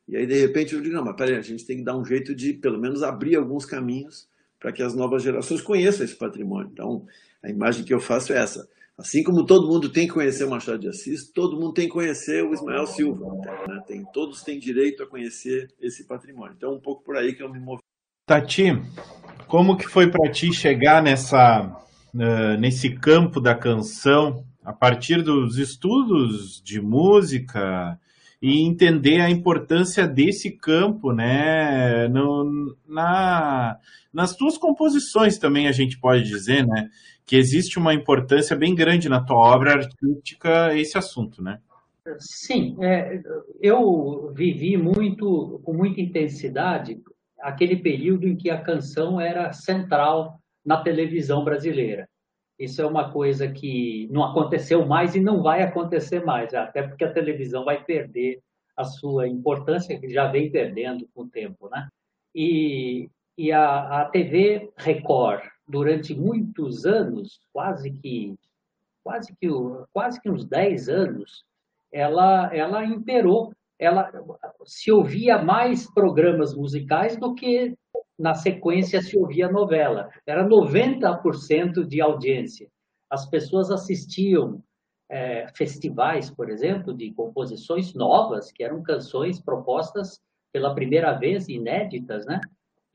E 0.06 0.16
aí, 0.16 0.26
de 0.26 0.38
repente, 0.38 0.74
eu 0.74 0.80
digo, 0.80 0.94
não, 0.94 1.04
mas 1.04 1.16
peraí, 1.16 1.34
a 1.34 1.42
gente 1.42 1.66
tem 1.66 1.78
que 1.78 1.82
dar 1.82 1.96
um 1.96 2.04
jeito 2.04 2.34
de, 2.36 2.52
pelo 2.52 2.78
menos, 2.78 3.02
abrir 3.02 3.34
alguns 3.34 3.64
caminhos 3.64 4.28
para 4.66 4.72
que 4.72 4.82
as 4.82 4.96
novas 4.96 5.22
gerações 5.22 5.60
conheçam 5.60 6.04
esse 6.04 6.16
patrimônio. 6.16 6.68
Então, 6.72 7.06
a 7.40 7.48
imagem 7.48 7.84
que 7.84 7.94
eu 7.94 8.00
faço 8.00 8.32
é 8.32 8.38
essa. 8.38 8.68
Assim 8.98 9.22
como 9.22 9.46
todo 9.46 9.68
mundo 9.68 9.92
tem 9.92 10.08
que 10.08 10.14
conhecer 10.14 10.42
o 10.42 10.50
Machado 10.50 10.80
de 10.80 10.88
Assis, 10.88 11.30
todo 11.30 11.54
mundo 11.54 11.72
tem 11.72 11.86
que 11.86 11.92
conhecer 11.92 12.42
o 12.42 12.52
Ismael 12.52 12.84
Silva. 12.88 13.26
Né? 13.68 13.80
Tem, 13.86 14.04
todos 14.12 14.42
têm 14.42 14.58
direito 14.58 15.04
a 15.04 15.06
conhecer 15.06 15.68
esse 15.80 16.04
patrimônio. 16.04 16.54
Então, 16.56 16.74
um 16.74 16.80
pouco 16.80 17.04
por 17.04 17.16
aí 17.16 17.32
que 17.32 17.44
eu 17.44 17.48
me 17.48 17.60
movi. 17.60 17.80
Tati, 18.26 18.72
como 19.46 19.76
que 19.76 19.86
foi 19.86 20.10
para 20.10 20.32
ti 20.32 20.52
chegar 20.52 21.00
nessa, 21.00 21.62
uh, 22.12 22.58
nesse 22.58 22.92
campo 22.92 23.40
da 23.40 23.54
canção 23.54 24.44
a 24.64 24.72
partir 24.72 25.22
dos 25.22 25.58
estudos 25.58 26.60
de 26.60 26.80
música 26.80 27.96
e 28.40 28.66
entender 28.66 29.20
a 29.20 29.30
importância 29.30 30.06
desse 30.06 30.50
campo, 30.50 31.12
né, 31.12 32.06
no, 32.08 32.76
na, 32.86 33.78
nas 34.12 34.36
tuas 34.36 34.58
composições 34.58 35.38
também 35.38 35.68
a 35.68 35.72
gente 35.72 35.98
pode 35.98 36.24
dizer, 36.24 36.66
né, 36.66 36.88
que 37.24 37.36
existe 37.36 37.78
uma 37.78 37.94
importância 37.94 38.56
bem 38.56 38.74
grande 38.74 39.08
na 39.08 39.24
tua 39.24 39.36
obra 39.36 39.72
artística 39.72 40.76
esse 40.76 40.96
assunto, 40.96 41.42
né? 41.42 41.58
Sim, 42.18 42.76
é, 42.80 43.20
eu 43.60 44.32
vivi 44.32 44.76
muito, 44.76 45.60
com 45.64 45.72
muita 45.72 46.00
intensidade, 46.00 47.00
aquele 47.40 47.76
período 47.76 48.28
em 48.28 48.36
que 48.36 48.48
a 48.48 48.62
canção 48.62 49.20
era 49.20 49.52
central 49.52 50.38
na 50.64 50.80
televisão 50.80 51.42
brasileira. 51.42 52.08
Isso 52.58 52.80
é 52.80 52.86
uma 52.86 53.12
coisa 53.12 53.48
que 53.48 54.08
não 54.10 54.24
aconteceu 54.24 54.86
mais 54.86 55.14
e 55.14 55.20
não 55.20 55.42
vai 55.42 55.62
acontecer 55.62 56.24
mais, 56.24 56.54
até 56.54 56.82
porque 56.82 57.04
a 57.04 57.12
televisão 57.12 57.64
vai 57.64 57.84
perder 57.84 58.40
a 58.76 58.84
sua 58.84 59.28
importância, 59.28 59.98
que 59.98 60.08
já 60.08 60.26
vem 60.26 60.50
perdendo 60.50 61.08
com 61.14 61.22
o 61.22 61.28
tempo, 61.28 61.68
né? 61.68 61.88
E, 62.34 63.08
e 63.36 63.52
a, 63.52 64.02
a 64.02 64.04
TV 64.06 64.70
Record, 64.76 65.42
durante 65.66 66.14
muitos 66.14 66.84
anos, 66.84 67.40
quase 67.52 67.90
que 67.90 68.34
quase 69.02 69.34
que 69.36 69.48
quase 69.92 70.20
que 70.20 70.28
uns 70.28 70.44
10 70.44 70.88
anos, 70.88 71.44
ela 71.92 72.54
ela 72.54 72.84
imperou, 72.84 73.52
ela 73.78 74.10
se 74.64 74.90
ouvia 74.90 75.42
mais 75.42 75.90
programas 75.92 76.54
musicais 76.54 77.16
do 77.16 77.34
que 77.34 77.74
na 78.18 78.34
sequência 78.34 79.02
se 79.02 79.18
ouvia 79.18 79.48
novela. 79.48 80.08
Era 80.26 80.46
90% 80.46 81.84
de 81.86 82.00
audiência. 82.00 82.68
As 83.10 83.28
pessoas 83.28 83.70
assistiam 83.70 84.62
é, 85.08 85.46
festivais, 85.54 86.30
por 86.30 86.50
exemplo, 86.50 86.94
de 86.94 87.12
composições 87.12 87.94
novas, 87.94 88.50
que 88.50 88.64
eram 88.64 88.82
canções 88.82 89.40
propostas 89.40 90.20
pela 90.52 90.74
primeira 90.74 91.12
vez, 91.12 91.48
inéditas, 91.48 92.24
né? 92.26 92.40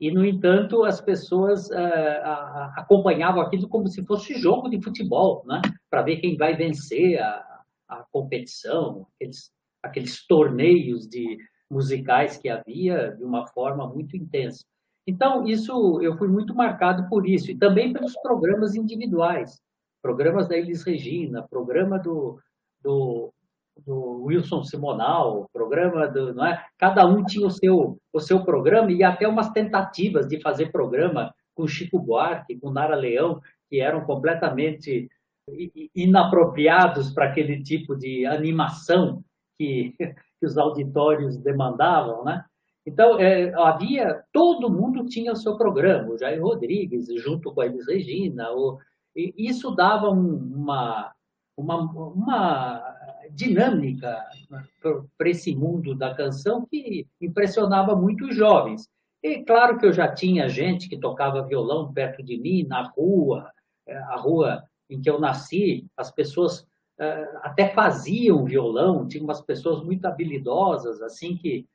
E, 0.02 0.10
no 0.10 0.26
entanto, 0.26 0.82
as 0.82 1.00
pessoas 1.00 1.68
uh, 1.70 2.74
acompanhavam 2.74 3.40
aquilo 3.40 3.68
como 3.68 3.86
se 3.86 4.04
fosse 4.04 4.34
jogo 4.34 4.68
de 4.68 4.82
futebol, 4.82 5.44
né? 5.46 5.62
para 5.88 6.02
ver 6.02 6.16
quem 6.16 6.36
vai 6.36 6.56
vencer 6.56 7.20
a, 7.22 7.62
a 7.88 8.04
competição, 8.10 9.06
aqueles, 9.14 9.52
aqueles 9.80 10.26
torneios 10.26 11.06
de 11.08 11.38
musicais 11.70 12.36
que 12.36 12.48
havia 12.48 13.14
de 13.16 13.22
uma 13.22 13.46
forma 13.46 13.88
muito 13.88 14.16
intensa. 14.16 14.64
Então, 15.06 15.46
isso 15.46 16.00
eu 16.00 16.16
fui 16.16 16.28
muito 16.28 16.54
marcado 16.54 17.08
por 17.08 17.26
isso, 17.26 17.50
e 17.50 17.58
também 17.58 17.92
pelos 17.92 18.14
programas 18.22 18.74
individuais, 18.74 19.60
programas 20.00 20.48
da 20.48 20.56
Elis 20.56 20.84
Regina, 20.84 21.46
programa 21.48 21.98
do, 21.98 22.38
do 22.82 23.32
do 23.86 24.24
Wilson 24.24 24.62
Simonal, 24.64 25.48
programa 25.52 26.06
do, 26.06 26.34
não 26.34 26.46
é? 26.46 26.64
Cada 26.78 27.06
um 27.06 27.24
tinha 27.24 27.46
o 27.46 27.50
seu 27.50 27.98
o 28.12 28.20
seu 28.20 28.44
programa 28.44 28.92
e 28.92 29.02
até 29.02 29.26
umas 29.26 29.50
tentativas 29.50 30.28
de 30.28 30.40
fazer 30.40 30.70
programa 30.70 31.34
com 31.54 31.66
Chico 31.66 31.98
Buarque, 31.98 32.58
com 32.58 32.70
Nara 32.70 32.94
Leão, 32.94 33.40
que 33.68 33.80
eram 33.80 34.02
completamente 34.04 35.08
inapropriados 35.94 37.10
para 37.12 37.26
aquele 37.26 37.62
tipo 37.62 37.96
de 37.96 38.26
animação 38.26 39.24
que, 39.58 39.94
que 39.98 40.46
os 40.46 40.56
auditórios 40.56 41.36
demandavam, 41.38 42.24
né? 42.24 42.44
Então, 42.84 43.18
é, 43.18 43.52
havia, 43.54 44.24
todo 44.32 44.70
mundo 44.70 45.06
tinha 45.06 45.32
o 45.32 45.36
seu 45.36 45.56
programa, 45.56 46.10
o 46.10 46.18
Jair 46.18 46.42
Rodrigues, 46.42 47.06
junto 47.22 47.52
com 47.52 47.60
a 47.60 47.66
Elis 47.66 47.86
Regina, 47.86 48.50
o, 48.52 48.78
isso 49.14 49.70
dava 49.70 50.10
um, 50.10 50.36
uma, 50.36 51.12
uma, 51.56 51.76
uma 51.80 52.96
dinâmica 53.30 54.20
para 55.16 55.28
esse 55.28 55.54
mundo 55.54 55.94
da 55.94 56.14
canção 56.14 56.66
que 56.68 57.06
impressionava 57.20 57.94
muito 57.94 58.26
os 58.26 58.34
jovens. 58.34 58.88
E 59.22 59.44
claro 59.44 59.78
que 59.78 59.86
eu 59.86 59.92
já 59.92 60.12
tinha 60.12 60.48
gente 60.48 60.88
que 60.88 60.98
tocava 60.98 61.46
violão 61.46 61.92
perto 61.92 62.22
de 62.22 62.36
mim, 62.38 62.66
na 62.66 62.82
rua, 62.88 63.50
é, 63.86 63.96
a 63.96 64.16
rua 64.16 64.64
em 64.90 65.00
que 65.00 65.08
eu 65.08 65.20
nasci, 65.20 65.86
as 65.96 66.10
pessoas 66.10 66.66
é, 66.98 67.28
até 67.42 67.68
faziam 67.68 68.44
violão, 68.44 69.06
tinha 69.06 69.22
umas 69.22 69.40
pessoas 69.40 69.82
muito 69.84 70.04
habilidosas, 70.06 71.00
assim, 71.00 71.36
que 71.36 71.66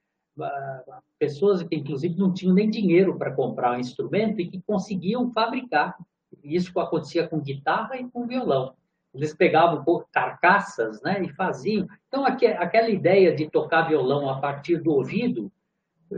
pessoas 1.19 1.63
que 1.63 1.75
inclusive 1.75 2.17
não 2.17 2.33
tinham 2.33 2.53
nem 2.53 2.69
dinheiro 2.69 3.17
para 3.17 3.33
comprar 3.33 3.75
um 3.75 3.79
instrumento 3.79 4.39
e 4.39 4.49
que 4.49 4.61
conseguiam 4.61 5.31
fabricar. 5.31 5.95
Isso 6.43 6.77
acontecia 6.79 7.27
com 7.27 7.39
guitarra 7.39 7.97
e 7.97 8.09
com 8.09 8.27
violão. 8.27 8.73
Eles 9.13 9.33
pegavam 9.33 9.83
carcaças 10.11 11.01
né, 11.01 11.23
e 11.23 11.29
faziam. 11.29 11.87
Então, 12.07 12.25
aquela 12.25 12.89
ideia 12.89 13.35
de 13.35 13.49
tocar 13.49 13.87
violão 13.87 14.29
a 14.29 14.39
partir 14.39 14.77
do 14.77 14.91
ouvido 14.91 15.51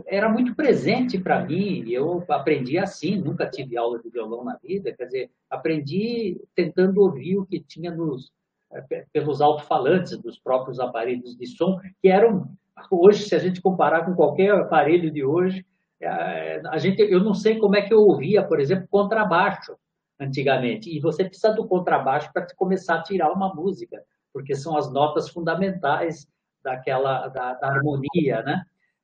era 0.06 0.30
muito 0.30 0.56
presente 0.56 1.18
para 1.18 1.44
mim. 1.44 1.90
Eu 1.90 2.24
aprendi 2.30 2.78
assim, 2.78 3.16
nunca 3.16 3.50
tive 3.50 3.78
aula 3.78 4.00
de 4.00 4.10
violão 4.10 4.44
na 4.44 4.58
vida. 4.58 4.92
Quer 4.92 5.06
dizer, 5.06 5.32
aprendi 5.50 6.40
tentando 6.56 7.02
ouvir 7.02 7.38
o 7.38 7.46
que 7.46 7.60
tinha 7.60 7.92
nos, 7.92 8.32
eh, 8.72 9.06
pelos 9.12 9.42
alto-falantes 9.42 10.18
dos 10.18 10.38
próprios 10.38 10.80
aparelhos 10.80 11.36
de 11.36 11.48
som, 11.48 11.80
que 12.02 12.10
eram, 12.10 12.52
hoje, 12.92 13.24
se 13.24 13.36
a 13.36 13.40
gente 13.40 13.62
comparar 13.62 14.06
com 14.06 14.14
qualquer 14.14 14.52
aparelho 14.54 15.12
de 15.12 15.24
hoje, 15.24 15.66
eh, 16.02 16.62
a 16.68 16.78
gente, 16.78 17.02
eu 17.02 17.20
não 17.24 17.34
sei 17.34 17.58
como 17.60 17.76
é 17.76 17.82
que 17.82 17.94
eu 17.94 18.00
ouvia, 18.00 18.44
por 18.44 18.60
exemplo, 18.60 18.88
contrabaixo 18.90 19.76
antigamente. 20.20 20.90
E 20.96 21.00
você 21.00 21.26
precisa 21.26 21.54
do 21.54 21.68
contrabaixo 21.68 22.32
para 22.34 22.48
começar 22.56 22.96
a 22.96 23.04
tirar 23.04 23.32
uma 23.32 23.54
música, 23.54 24.04
porque 24.34 24.56
são 24.56 24.78
as 24.78 24.92
notas 24.92 25.30
fundamentais 25.30 26.28
daquela 26.64 27.28
da, 27.30 27.54
da, 27.54 27.68
harmonia, 27.68 28.42
né? 28.44 28.64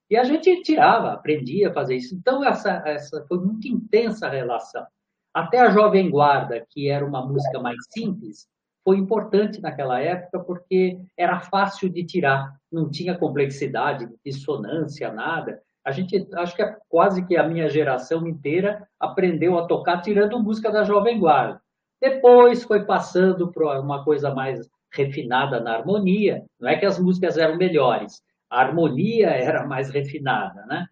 E 0.09 0.17
a 0.17 0.23
gente 0.23 0.61
tirava, 0.61 1.13
aprendia 1.13 1.69
a 1.69 1.73
fazer 1.73 1.95
isso. 1.95 2.15
Então 2.15 2.43
essa 2.43 2.83
essa 2.85 3.25
foi 3.27 3.39
muito 3.39 3.67
intensa 3.67 4.27
a 4.27 4.29
relação. 4.29 4.85
Até 5.33 5.59
a 5.59 5.69
Jovem 5.69 6.09
Guarda, 6.09 6.65
que 6.69 6.89
era 6.89 7.05
uma 7.05 7.25
música 7.25 7.59
mais 7.59 7.77
simples, 7.91 8.47
foi 8.85 8.97
importante 8.97 9.59
naquela 9.61 9.99
época 9.99 10.39
porque 10.39 10.99
era 11.17 11.41
fácil 11.41 11.89
de 11.89 12.05
tirar, 12.05 12.55
não 12.71 12.89
tinha 12.89 13.17
complexidade, 13.17 14.07
dissonância, 14.23 15.11
nada 15.11 15.61
a 15.85 15.91
gente 15.91 16.27
acho 16.33 16.55
que 16.55 16.63
é 16.63 16.75
quase 16.89 17.25
que 17.27 17.37
a 17.37 17.47
minha 17.47 17.69
geração 17.69 18.27
inteira 18.27 18.87
aprendeu 18.99 19.55
a 19.57 19.67
tocar 19.67 20.01
tirando 20.01 20.41
música 20.41 20.71
da 20.71 20.83
Jovem 20.83 21.19
Guarda. 21.19 21.61
Depois 22.01 22.63
foi 22.63 22.83
passando 22.85 23.51
para 23.51 23.79
uma 23.79 24.03
coisa 24.03 24.33
mais 24.33 24.67
refinada 24.91 25.59
na 25.59 25.75
harmonia. 25.75 26.43
Não 26.59 26.69
é 26.69 26.75
que 26.75 26.87
as 26.87 26.97
músicas 26.97 27.37
eram 27.37 27.55
melhores, 27.55 28.19
a 28.49 28.61
harmonia 28.61 29.27
era 29.37 29.65
mais 29.67 29.91
refinada, 29.91 30.65
né? 30.65 30.87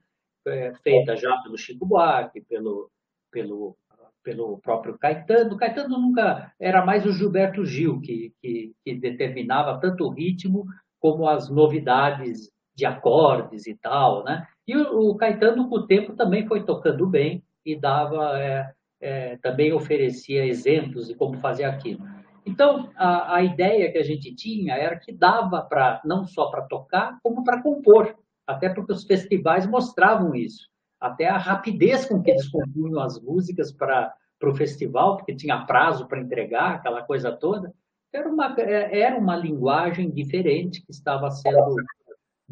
É, 0.45 0.73
feita 0.83 1.15
já 1.15 1.35
pelo 1.37 1.57
Chico 1.57 1.85
Buarque, 1.85 2.41
pelo, 2.41 2.91
pelo, 3.31 3.75
pelo 4.23 4.57
próprio 4.59 4.97
Caetano. 4.97 5.57
Caetano 5.57 5.99
nunca 5.99 6.51
era 6.59 6.85
mais 6.85 7.05
o 7.05 7.11
Gilberto 7.11 7.65
Gil 7.65 7.99
que, 7.99 8.33
que, 8.41 8.73
que 8.83 8.95
determinava 8.95 9.79
tanto 9.79 10.05
o 10.05 10.09
ritmo 10.09 10.65
como 10.99 11.27
as 11.27 11.49
novidades 11.49 12.51
de 12.75 12.85
acordes 12.85 13.67
e 13.67 13.75
tal, 13.75 14.23
né? 14.23 14.47
E 14.67 14.75
o, 14.75 15.09
o 15.11 15.15
Caetano, 15.15 15.69
com 15.69 15.75
o 15.75 15.87
tempo, 15.87 16.15
também 16.15 16.47
foi 16.47 16.63
tocando 16.63 17.05
bem 17.05 17.43
e 17.65 17.75
dava, 17.75 18.39
é, 18.39 18.71
é, 19.01 19.37
também 19.37 19.73
oferecia 19.73 20.45
exemplos 20.45 21.07
de 21.07 21.15
como 21.15 21.37
fazer 21.37 21.65
aquilo. 21.65 22.03
Então, 22.45 22.89
a, 22.95 23.35
a 23.35 23.43
ideia 23.43 23.91
que 23.91 23.97
a 23.97 24.03
gente 24.03 24.33
tinha 24.35 24.75
era 24.75 24.97
que 24.97 25.11
dava 25.11 25.61
para 25.61 26.01
não 26.03 26.25
só 26.25 26.49
para 26.49 26.63
tocar, 26.63 27.17
como 27.21 27.43
para 27.43 27.61
compor, 27.61 28.15
até 28.45 28.69
porque 28.69 28.91
os 28.91 29.03
festivais 29.03 29.65
mostravam 29.65 30.35
isso. 30.35 30.67
Até 31.03 31.27
a 31.27 31.37
rapidez 31.37 32.05
com 32.05 32.23
que 32.23 32.31
eles 32.31 32.47
compunham 32.47 33.01
as 33.01 33.19
músicas 33.19 33.73
para 33.73 34.15
o 34.41 34.55
festival, 34.55 35.17
porque 35.17 35.35
tinha 35.35 35.65
prazo 35.65 36.07
para 36.07 36.21
entregar, 36.21 36.75
aquela 36.75 37.03
coisa 37.03 37.29
toda. 37.29 37.73
Era 38.13 38.29
uma, 38.29 38.55
é, 38.57 39.01
era 39.01 39.19
uma 39.19 39.35
linguagem 39.35 40.09
diferente 40.09 40.81
que 40.81 40.91
estava 40.91 41.29
sendo 41.29 41.75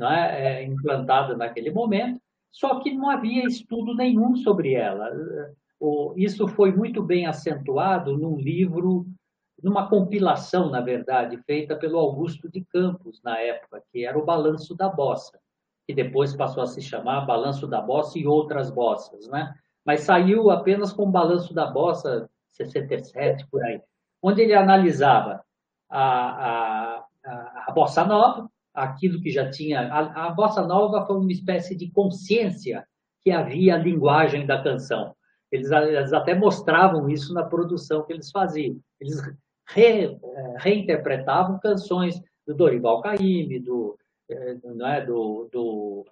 é, 0.01 0.65
implantada 0.65 1.37
naquele 1.37 1.71
momento, 1.71 2.19
só 2.51 2.81
que 2.81 2.93
não 2.93 3.09
havia 3.09 3.45
estudo 3.45 3.95
nenhum 3.95 4.35
sobre 4.35 4.73
ela. 4.73 5.09
Isso 6.17 6.45
foi 6.49 6.73
muito 6.73 7.01
bem 7.01 7.27
acentuado 7.27 8.17
num 8.17 8.35
livro, 8.35 9.05
numa 9.63 9.87
compilação, 9.87 10.69
na 10.69 10.81
verdade, 10.81 11.37
feita 11.45 11.73
pelo 11.77 11.97
Augusto 11.97 12.49
de 12.51 12.65
Campos, 12.65 13.21
na 13.23 13.39
época, 13.39 13.81
que 13.93 14.03
era 14.05 14.19
o 14.19 14.25
Balanço 14.25 14.75
da 14.75 14.89
Bossa, 14.89 15.39
que 15.91 16.03
depois 16.03 16.33
passou 16.33 16.63
a 16.63 16.67
se 16.67 16.81
chamar 16.81 17.25
Balanço 17.25 17.67
da 17.67 17.81
Bossa 17.81 18.17
e 18.17 18.25
Outras 18.25 18.71
Bossas, 18.71 19.27
né? 19.27 19.53
Mas 19.85 20.01
saiu 20.01 20.49
apenas 20.49 20.93
com 20.93 21.03
o 21.03 21.11
Balanço 21.11 21.53
da 21.53 21.65
Bossa, 21.67 22.29
67, 22.51 23.45
por 23.47 23.61
aí, 23.61 23.81
onde 24.23 24.41
ele 24.41 24.53
analisava 24.53 25.43
a, 25.89 27.03
a, 27.25 27.63
a 27.67 27.71
bossa 27.73 28.05
nova, 28.05 28.49
aquilo 28.73 29.21
que 29.21 29.31
já 29.31 29.49
tinha. 29.49 29.81
A, 29.81 30.27
a 30.27 30.29
bossa 30.29 30.65
nova 30.65 31.05
foi 31.05 31.17
uma 31.17 31.31
espécie 31.31 31.75
de 31.75 31.91
consciência 31.91 32.87
que 33.21 33.31
havia 33.31 33.75
a 33.75 33.77
linguagem 33.77 34.45
da 34.45 34.63
canção. 34.63 35.13
Eles, 35.51 35.69
eles 35.71 36.13
até 36.13 36.33
mostravam 36.33 37.09
isso 37.09 37.33
na 37.33 37.43
produção 37.43 38.03
que 38.03 38.13
eles 38.13 38.31
faziam. 38.31 38.77
Eles 38.97 39.19
re, 39.67 40.05
eh, 40.05 40.55
reinterpretavam 40.57 41.59
canções 41.59 42.21
do 42.47 42.55
Dorival 42.55 43.01
Caymmi, 43.01 43.59
do, 43.59 43.97
não 44.63 44.87
é, 44.87 45.05
do, 45.05 45.49
do, 45.51 46.05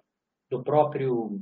do 0.50 0.62
próprio 0.62 1.40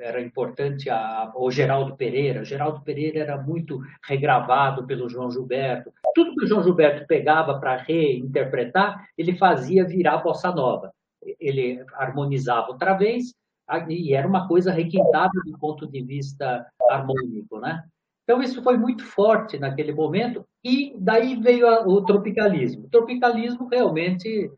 era 0.00 0.20
importante 0.20 0.88
a, 0.88 1.32
o 1.34 1.50
Geraldo 1.50 1.96
Pereira. 1.96 2.44
Geraldo 2.44 2.82
Pereira 2.82 3.20
era 3.20 3.36
muito 3.36 3.80
regravado 4.06 4.86
pelo 4.86 5.08
João 5.08 5.30
Gilberto. 5.30 5.92
Tudo 6.14 6.34
que 6.34 6.44
o 6.44 6.48
João 6.48 6.62
Gilberto 6.62 7.06
pegava 7.06 7.58
para 7.58 7.76
reinterpretar, 7.76 9.06
ele 9.16 9.36
fazia 9.36 9.86
virar 9.86 10.18
bossa 10.18 10.52
nova. 10.52 10.92
Ele 11.40 11.84
harmonizava 11.94 12.68
outra 12.68 12.94
vez 12.94 13.34
e 13.88 14.14
era 14.14 14.26
uma 14.26 14.46
coisa 14.48 14.72
requintada 14.72 15.40
do 15.44 15.58
ponto 15.58 15.86
de 15.86 16.02
vista 16.02 16.66
harmônico, 16.88 17.58
né? 17.58 17.84
Então 18.22 18.42
isso 18.42 18.62
foi 18.62 18.76
muito 18.76 19.04
forte 19.04 19.58
naquele 19.58 19.92
momento 19.92 20.44
e 20.62 20.94
daí 20.98 21.34
veio 21.36 21.66
o 21.66 22.04
tropicalismo. 22.04 22.84
O 22.84 22.90
tropicalismo 22.90 23.68
realmente 23.68 24.50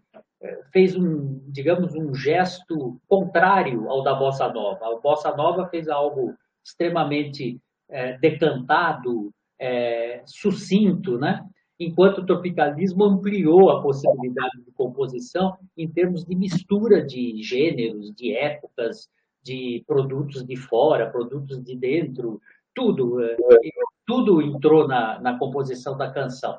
fez 0.72 0.96
um, 0.96 1.40
digamos, 1.48 1.94
um 1.94 2.14
gesto 2.14 3.00
contrário 3.08 3.88
ao 3.88 4.02
da 4.02 4.14
bossa 4.14 4.48
nova. 4.48 4.86
A 4.86 5.00
bossa 5.00 5.34
nova 5.36 5.68
fez 5.68 5.88
algo 5.88 6.34
extremamente 6.64 7.60
é, 7.88 8.16
decantado, 8.18 9.30
é, 9.58 10.22
sucinto, 10.24 11.18
né? 11.18 11.44
enquanto 11.80 12.18
o 12.18 12.26
tropicalismo 12.26 13.04
ampliou 13.04 13.70
a 13.70 13.82
possibilidade 13.82 14.62
de 14.62 14.70
composição 14.72 15.56
em 15.74 15.88
termos 15.88 16.24
de 16.26 16.36
mistura 16.36 17.02
de 17.02 17.42
gêneros, 17.42 18.14
de 18.14 18.36
épocas, 18.36 19.08
de 19.42 19.82
produtos 19.86 20.44
de 20.44 20.56
fora, 20.56 21.10
produtos 21.10 21.62
de 21.64 21.74
dentro, 21.74 22.38
tudo, 22.74 23.22
é, 23.22 23.36
tudo 24.06 24.42
entrou 24.42 24.86
na, 24.86 25.18
na 25.20 25.38
composição 25.38 25.96
da 25.96 26.10
canção. 26.10 26.58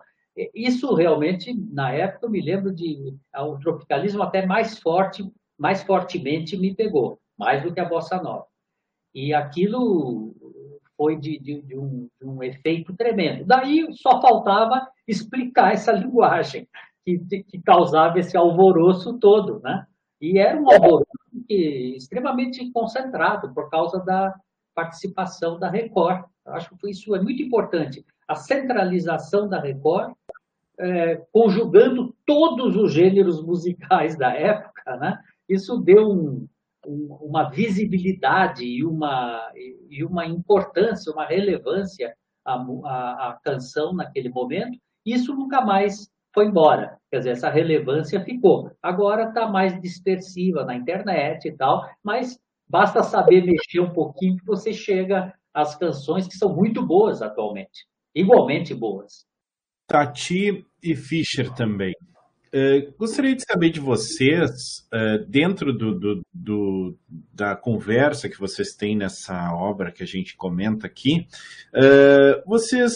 Isso 0.55 0.93
realmente, 0.93 1.53
na 1.71 1.91
época, 1.91 2.25
eu 2.25 2.29
me 2.29 2.41
lembro 2.41 2.73
de 2.73 3.15
o 3.35 3.57
tropicalismo 3.59 4.23
até 4.23 4.45
mais 4.45 4.79
forte, 4.79 5.29
mais 5.57 5.83
fortemente 5.83 6.57
me 6.57 6.73
pegou, 6.73 7.19
mais 7.37 7.61
do 7.63 7.73
que 7.73 7.79
a 7.79 7.87
bossa 7.87 8.21
nova. 8.21 8.45
E 9.13 9.33
aquilo 9.33 10.33
foi 10.95 11.17
de, 11.17 11.39
de, 11.39 11.61
de, 11.63 11.77
um, 11.77 12.07
de 12.19 12.27
um, 12.27 12.43
efeito 12.43 12.95
tremendo. 12.95 13.43
Daí 13.45 13.87
só 13.93 14.21
faltava 14.21 14.87
explicar 15.07 15.73
essa 15.73 15.91
linguagem 15.91 16.67
que, 17.03 17.43
que 17.43 17.61
causava 17.61 18.19
esse 18.19 18.37
alvoroço 18.37 19.17
todo, 19.19 19.59
né? 19.61 19.85
E 20.21 20.37
era 20.37 20.59
um 20.59 20.71
alvoroço 20.71 21.07
que, 21.47 21.95
extremamente 21.97 22.71
concentrado 22.71 23.51
por 23.53 23.69
causa 23.69 23.99
da 23.99 24.33
participação 24.75 25.59
da 25.59 25.69
Record. 25.69 26.23
Eu 26.45 26.53
acho 26.53 26.77
que 26.77 26.89
isso 26.89 27.15
é 27.15 27.21
muito 27.21 27.41
importante. 27.41 28.05
A 28.27 28.35
centralização 28.35 29.49
da 29.49 29.59
Record 29.59 30.13
é, 30.81 31.15
conjugando 31.31 32.15
todos 32.25 32.75
os 32.75 32.91
gêneros 32.91 33.43
musicais 33.43 34.17
da 34.17 34.33
época, 34.33 34.97
né? 34.97 35.19
isso 35.47 35.77
deu 35.77 36.09
um, 36.09 36.47
um, 36.87 37.17
uma 37.21 37.49
visibilidade 37.49 38.65
e 38.65 38.83
uma, 38.83 39.51
e 39.89 40.03
uma 40.03 40.25
importância, 40.25 41.11
uma 41.11 41.25
relevância 41.25 42.15
à, 42.43 42.55
à, 42.55 43.29
à, 43.29 43.39
canção 43.43 43.93
naquele 43.93 44.29
momento. 44.29 44.77
Isso 45.05 45.35
nunca 45.35 45.61
mais 45.61 46.09
foi 46.33 46.47
embora. 46.47 46.97
Quer 47.11 47.19
dizer, 47.19 47.31
essa 47.31 47.49
relevância 47.49 48.19
ficou. 48.23 48.71
Agora 48.81 49.29
está 49.29 49.47
mais 49.47 49.79
dispersiva 49.81 50.65
na 50.65 50.75
internet 50.75 51.47
e 51.47 51.55
tal, 51.55 51.87
mas 52.03 52.39
basta 52.67 53.03
saber 53.03 53.45
mexer 53.45 53.81
um 53.81 53.93
pouquinho 53.93 54.37
que 54.37 54.45
você 54.45 54.73
chega 54.73 55.31
às 55.53 55.75
canções 55.75 56.27
que 56.27 56.37
são 56.37 56.55
muito 56.55 56.83
boas 56.83 57.21
atualmente, 57.21 57.85
igualmente 58.15 58.73
boas. 58.73 59.25
Tati 59.87 60.65
e 60.83 60.95
Fischer 60.95 61.51
também. 61.53 61.93
Uh, 62.53 62.93
gostaria 62.99 63.33
de 63.33 63.43
saber 63.49 63.69
de 63.69 63.79
vocês, 63.79 64.85
uh, 64.93 65.25
dentro 65.25 65.71
do, 65.71 65.97
do, 65.97 66.21
do, 66.33 66.97
da 67.33 67.55
conversa 67.55 68.27
que 68.27 68.37
vocês 68.37 68.75
têm 68.75 68.97
nessa 68.97 69.53
obra 69.53 69.89
que 69.89 70.03
a 70.03 70.05
gente 70.05 70.35
comenta 70.35 70.85
aqui, 70.85 71.25
uh, 71.73 72.43
vocês 72.45 72.93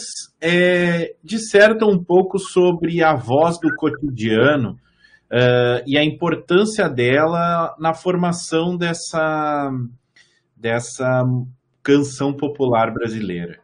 dissertam 1.24 1.88
um 1.88 2.04
pouco 2.04 2.38
sobre 2.38 3.02
a 3.02 3.14
voz 3.14 3.58
do 3.58 3.74
cotidiano 3.76 4.78
e 5.86 5.98
a 5.98 6.04
importância 6.04 6.88
dela 6.88 7.74
na 7.80 7.94
formação 7.94 8.76
dessa, 8.76 9.70
dessa 10.54 11.24
canção 11.82 12.32
popular 12.32 12.92
brasileira. 12.92 13.58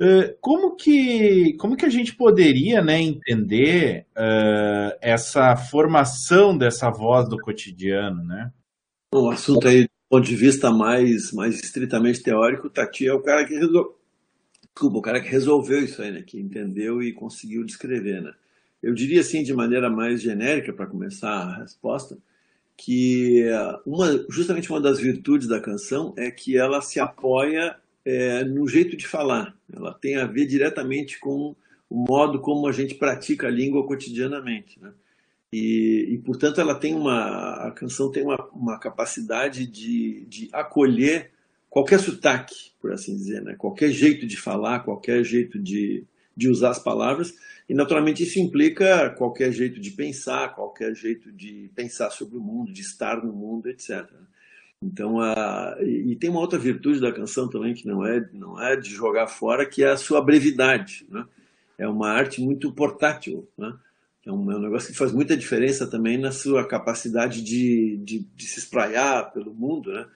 Uh, 0.00 0.32
como 0.40 0.76
que, 0.76 1.54
como 1.54 1.76
que 1.76 1.84
a 1.84 1.90
gente 1.90 2.14
poderia 2.14 2.80
né, 2.80 3.00
entender 3.00 4.06
uh, 4.16 4.96
essa 5.00 5.56
formação 5.56 6.56
dessa 6.56 6.88
voz 6.88 7.28
do 7.28 7.36
cotidiano? 7.36 8.22
Né? 8.22 8.52
O 9.12 9.28
assunto 9.28 9.66
aí, 9.66 9.82
do 9.82 9.90
ponto 10.08 10.24
de 10.24 10.36
vista 10.36 10.70
mais, 10.70 11.32
mais 11.32 11.60
estritamente 11.60 12.22
teórico, 12.22 12.70
Tati 12.70 13.08
é 13.08 13.12
o 13.12 13.20
cara 13.20 13.44
que 13.44 13.54
resolveu. 13.54 13.98
Desculpa, 14.72 14.98
o 14.98 15.02
cara 15.02 15.20
que 15.20 15.28
resolveu 15.28 15.82
isso 15.82 16.00
aí, 16.00 16.12
né? 16.12 16.22
Que 16.22 16.38
entendeu 16.38 17.02
e 17.02 17.12
conseguiu 17.12 17.64
descrever, 17.64 18.22
né? 18.22 18.32
Eu 18.80 18.94
diria 18.94 19.20
assim, 19.20 19.42
de 19.42 19.52
maneira 19.52 19.90
mais 19.90 20.22
genérica, 20.22 20.72
para 20.72 20.86
começar 20.86 21.30
a 21.30 21.56
resposta, 21.56 22.16
que 22.76 23.44
uma, 23.84 24.24
justamente 24.30 24.70
uma 24.70 24.80
das 24.80 25.00
virtudes 25.00 25.48
da 25.48 25.60
canção 25.60 26.14
é 26.16 26.30
que 26.30 26.56
ela 26.56 26.80
se 26.80 27.00
apoia 27.00 27.76
é, 28.08 28.42
no 28.42 28.66
jeito 28.66 28.96
de 28.96 29.06
falar. 29.06 29.54
Ela 29.70 29.92
tem 29.92 30.16
a 30.16 30.24
ver 30.24 30.46
diretamente 30.46 31.20
com 31.20 31.54
o 31.90 32.04
modo 32.08 32.40
como 32.40 32.66
a 32.66 32.72
gente 32.72 32.94
pratica 32.94 33.46
a 33.46 33.50
língua 33.50 33.86
cotidianamente. 33.86 34.80
Né? 34.80 34.92
E, 35.52 36.08
e, 36.12 36.18
portanto, 36.18 36.58
ela 36.58 36.74
tem 36.74 36.94
uma, 36.94 37.68
a 37.68 37.70
canção 37.70 38.10
tem 38.10 38.22
uma, 38.22 38.42
uma 38.50 38.78
capacidade 38.78 39.66
de, 39.66 40.24
de 40.26 40.48
acolher 40.52 41.30
qualquer 41.68 42.00
sotaque, 42.00 42.70
por 42.80 42.92
assim 42.92 43.14
dizer, 43.14 43.42
né? 43.42 43.54
qualquer 43.56 43.90
jeito 43.90 44.26
de 44.26 44.38
falar, 44.38 44.80
qualquer 44.80 45.22
jeito 45.22 45.58
de, 45.58 46.04
de 46.34 46.48
usar 46.48 46.70
as 46.70 46.78
palavras. 46.78 47.34
E, 47.68 47.74
naturalmente, 47.74 48.22
isso 48.22 48.38
implica 48.38 49.10
qualquer 49.10 49.52
jeito 49.52 49.78
de 49.78 49.90
pensar, 49.90 50.54
qualquer 50.54 50.94
jeito 50.94 51.30
de 51.30 51.70
pensar 51.74 52.10
sobre 52.10 52.38
o 52.38 52.40
mundo, 52.40 52.72
de 52.72 52.80
estar 52.80 53.22
no 53.22 53.34
mundo, 53.34 53.68
etc. 53.68 54.06
Então, 54.82 55.20
a, 55.20 55.76
e, 55.80 56.14
tem 56.16 56.30
uma 56.30 56.40
outra 56.40 56.58
virtude 56.58 57.00
da 57.00 57.12
canção 57.12 57.48
também 57.48 57.74
que 57.74 57.86
não 57.86 58.06
é, 58.06 58.28
não 58.32 58.60
é 58.60 58.76
de 58.76 58.90
jogar 58.90 59.26
fora, 59.26 59.66
que 59.66 59.82
é 59.82 59.90
a 59.90 59.96
sua 59.96 60.20
brevidade. 60.20 61.06
Né? 61.10 61.24
É 61.76 61.88
uma 61.88 62.10
arte 62.10 62.40
muito 62.40 62.72
portátil. 62.72 63.48
Né? 63.58 63.74
É, 64.24 64.32
um, 64.32 64.50
é 64.52 64.56
um 64.56 64.60
negócio 64.60 64.92
que 64.92 64.98
faz 64.98 65.12
muita 65.12 65.36
diferença 65.36 65.86
também 65.86 66.16
na 66.16 66.30
sua 66.30 66.66
capacidade 66.66 67.42
de, 67.42 67.96
de, 67.98 68.20
de 68.34 68.46
se 68.46 68.60
espraiar 68.60 69.32
pelo 69.32 69.52
mundo. 69.52 69.92
Né? 69.92 70.06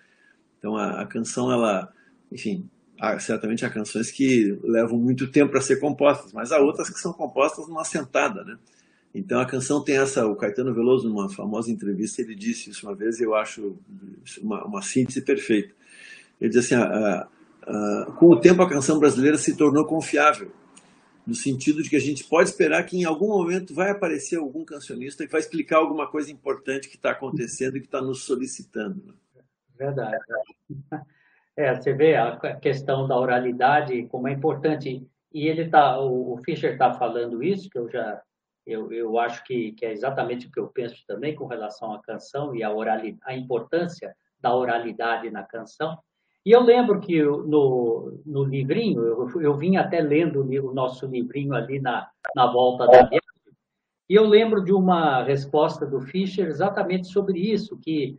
Então, 0.58 0.76
a, 0.76 1.02
a 1.02 1.06
canção, 1.06 1.50
ela, 1.50 1.92
enfim, 2.30 2.68
há, 3.00 3.18
certamente 3.18 3.64
há 3.64 3.70
canções 3.70 4.12
que 4.12 4.56
levam 4.62 4.96
muito 4.96 5.26
tempo 5.26 5.50
para 5.50 5.60
ser 5.60 5.80
compostas, 5.80 6.32
mas 6.32 6.52
há 6.52 6.60
outras 6.60 6.88
que 6.88 7.00
são 7.00 7.12
compostas 7.12 7.66
numa 7.66 7.84
sentada. 7.84 8.44
Né? 8.44 8.56
Então 9.14 9.40
a 9.40 9.46
canção 9.46 9.82
tem 9.82 9.98
essa. 9.98 10.26
O 10.26 10.36
Caetano 10.36 10.74
Veloso, 10.74 11.08
numa 11.08 11.28
famosa 11.28 11.70
entrevista, 11.70 12.22
ele 12.22 12.34
disse 12.34 12.70
isso 12.70 12.86
uma 12.86 12.94
vez, 12.94 13.20
e 13.20 13.24
eu 13.24 13.34
acho 13.34 13.76
uma, 14.40 14.64
uma 14.64 14.82
síntese 14.82 15.22
perfeita. 15.22 15.74
Ele 16.40 16.50
diz 16.50 16.64
assim: 16.64 16.74
ah, 16.74 17.28
ah, 17.66 18.12
com 18.18 18.26
o 18.26 18.40
tempo 18.40 18.62
a 18.62 18.68
canção 18.68 18.98
brasileira 18.98 19.36
se 19.36 19.56
tornou 19.56 19.86
confiável, 19.86 20.50
no 21.26 21.34
sentido 21.34 21.82
de 21.82 21.90
que 21.90 21.96
a 21.96 22.00
gente 22.00 22.24
pode 22.24 22.48
esperar 22.48 22.84
que 22.84 22.96
em 22.96 23.04
algum 23.04 23.28
momento 23.28 23.74
vai 23.74 23.90
aparecer 23.90 24.36
algum 24.36 24.64
cancionista 24.64 25.24
que 25.24 25.32
vai 25.32 25.40
explicar 25.40 25.78
alguma 25.78 26.10
coisa 26.10 26.32
importante 26.32 26.88
que 26.88 26.96
está 26.96 27.10
acontecendo 27.10 27.76
e 27.76 27.80
que 27.80 27.86
está 27.86 28.00
nos 28.00 28.24
solicitando. 28.24 29.02
Né? 29.06 29.14
Verdade. 29.76 30.16
É, 31.54 31.74
você 31.74 31.92
vê 31.92 32.16
a 32.16 32.56
questão 32.56 33.06
da 33.06 33.18
oralidade 33.18 34.06
como 34.06 34.26
é 34.26 34.32
importante. 34.32 35.06
E 35.34 35.46
ele 35.46 35.68
tá, 35.68 35.98
o 35.98 36.38
Fischer 36.44 36.72
está 36.72 36.92
falando 36.94 37.42
isso, 37.42 37.68
que 37.70 37.78
eu 37.78 37.90
já 37.90 38.20
eu, 38.66 38.92
eu 38.92 39.18
acho 39.18 39.44
que, 39.44 39.72
que 39.72 39.84
é 39.84 39.92
exatamente 39.92 40.46
o 40.46 40.50
que 40.50 40.60
eu 40.60 40.68
penso 40.68 41.04
também 41.06 41.34
com 41.34 41.46
relação 41.46 41.92
à 41.92 42.00
canção 42.00 42.54
e 42.54 42.62
a, 42.62 42.72
oralidade, 42.72 43.20
a 43.24 43.34
importância 43.34 44.14
da 44.40 44.54
oralidade 44.54 45.30
na 45.30 45.42
canção. 45.42 45.98
E 46.44 46.50
eu 46.50 46.60
lembro 46.60 47.00
que 47.00 47.22
no, 47.22 48.20
no 48.26 48.44
livrinho, 48.44 49.02
eu, 49.02 49.40
eu 49.40 49.56
vim 49.56 49.76
até 49.76 50.00
lendo 50.00 50.40
o 50.42 50.74
nosso 50.74 51.06
livrinho 51.06 51.54
ali 51.54 51.80
na, 51.80 52.08
na 52.34 52.50
volta 52.50 52.86
da 52.86 53.02
viagem, 53.02 53.20
e 54.08 54.14
eu 54.14 54.26
lembro 54.26 54.62
de 54.62 54.72
uma 54.72 55.22
resposta 55.22 55.86
do 55.86 56.00
Fischer 56.00 56.46
exatamente 56.46 57.06
sobre 57.06 57.38
isso, 57.38 57.78
que 57.78 58.18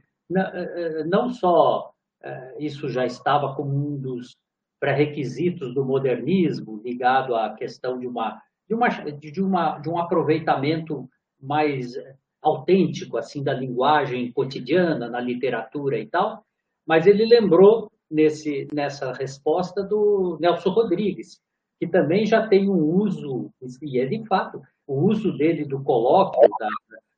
não 1.05 1.29
só 1.29 1.93
eh, 2.23 2.55
isso 2.57 2.89
já 2.89 3.05
estava 3.05 3.53
como 3.53 3.75
um 3.75 3.97
dos 3.99 4.35
pré-requisitos 4.79 5.73
do 5.73 5.85
modernismo, 5.85 6.81
ligado 6.83 7.35
à 7.35 7.53
questão 7.53 7.99
de 7.99 8.07
uma 8.07 8.41
de, 8.67 8.73
uma, 8.75 8.89
de, 8.89 9.41
uma, 9.41 9.79
de 9.79 9.89
um 9.89 9.97
aproveitamento 9.97 11.09
mais 11.39 11.93
autêntico 12.41 13.17
assim 13.17 13.43
da 13.43 13.53
linguagem 13.53 14.31
cotidiana 14.31 15.09
na 15.09 15.19
literatura 15.19 15.97
e 15.97 16.07
tal, 16.07 16.45
mas 16.85 17.07
ele 17.07 17.25
lembrou 17.25 17.89
nesse 18.11 18.67
nessa 18.73 19.13
resposta 19.13 19.81
do 19.81 20.37
Nelson 20.39 20.69
Rodrigues, 20.69 21.39
que 21.79 21.87
também 21.87 22.25
já 22.25 22.47
tem 22.47 22.69
um 22.69 22.83
uso 22.83 23.49
e 23.81 23.99
é 23.99 24.05
de 24.05 24.25
fato 24.27 24.61
o 24.85 25.01
uso 25.05 25.35
dele 25.37 25.65
do 25.65 25.81
colóquio 25.81 26.49
da, 26.59 26.67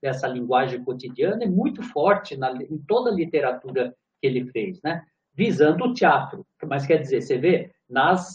dessa 0.01 0.27
linguagem 0.27 0.83
cotidiana 0.83 1.43
é 1.43 1.47
muito 1.47 1.81
forte 1.81 2.37
na, 2.37 2.51
em 2.51 2.77
toda 2.87 3.09
a 3.09 3.13
literatura 3.13 3.95
que 4.21 4.27
ele 4.27 4.45
fez, 4.51 4.79
né? 4.83 5.03
Visando 5.33 5.85
o 5.85 5.93
teatro, 5.93 6.45
mas 6.65 6.85
quer 6.85 6.97
dizer, 6.97 7.21
você 7.21 7.37
vê 7.37 7.71
nas 7.89 8.31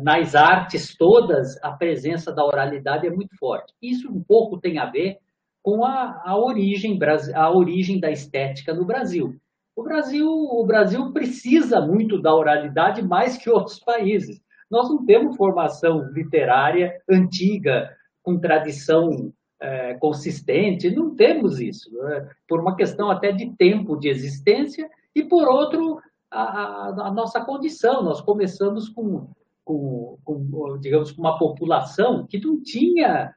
nas 0.00 0.34
artes 0.34 0.96
todas, 0.96 1.62
a 1.62 1.72
presença 1.72 2.32
da 2.32 2.44
oralidade 2.44 3.06
é 3.06 3.10
muito 3.10 3.36
forte. 3.36 3.74
Isso 3.82 4.10
um 4.10 4.22
pouco 4.22 4.60
tem 4.60 4.78
a 4.78 4.86
ver 4.86 5.18
com 5.62 5.84
a, 5.84 6.22
a, 6.24 6.38
origem, 6.38 6.98
a 7.34 7.50
origem 7.50 7.98
da 7.98 8.10
estética 8.10 8.72
no 8.72 8.84
Brasil. 8.84 9.34
O 9.74 9.82
Brasil, 9.82 10.28
o 10.28 10.64
Brasil 10.64 11.12
precisa 11.12 11.80
muito 11.80 12.22
da 12.22 12.34
oralidade 12.34 13.02
mais 13.02 13.36
que 13.36 13.50
outros 13.50 13.80
países. 13.80 14.40
Nós 14.70 14.88
não 14.88 15.04
temos 15.04 15.36
formação 15.36 16.08
literária 16.12 17.00
antiga, 17.10 17.90
com 18.22 18.38
tradição 18.38 19.32
é, 19.60 19.94
consistente, 19.94 20.90
não 20.90 21.14
temos 21.14 21.60
isso, 21.60 21.90
né? 21.92 22.28
por 22.48 22.60
uma 22.60 22.74
questão 22.74 23.10
até 23.10 23.30
de 23.32 23.54
tempo 23.56 23.96
de 23.96 24.08
existência 24.08 24.88
e, 25.14 25.24
por 25.24 25.48
outro, 25.48 26.00
a, 26.30 26.42
a, 26.42 27.08
a 27.08 27.12
nossa 27.12 27.44
condição. 27.44 28.02
Nós 28.02 28.20
começamos 28.20 28.88
com 28.88 29.28
com, 29.66 30.16
com, 30.24 30.78
digamos, 30.78 31.10
com 31.10 31.20
uma 31.20 31.36
população 31.36 32.24
que 32.24 32.38
não 32.38 32.62
tinha 32.62 33.34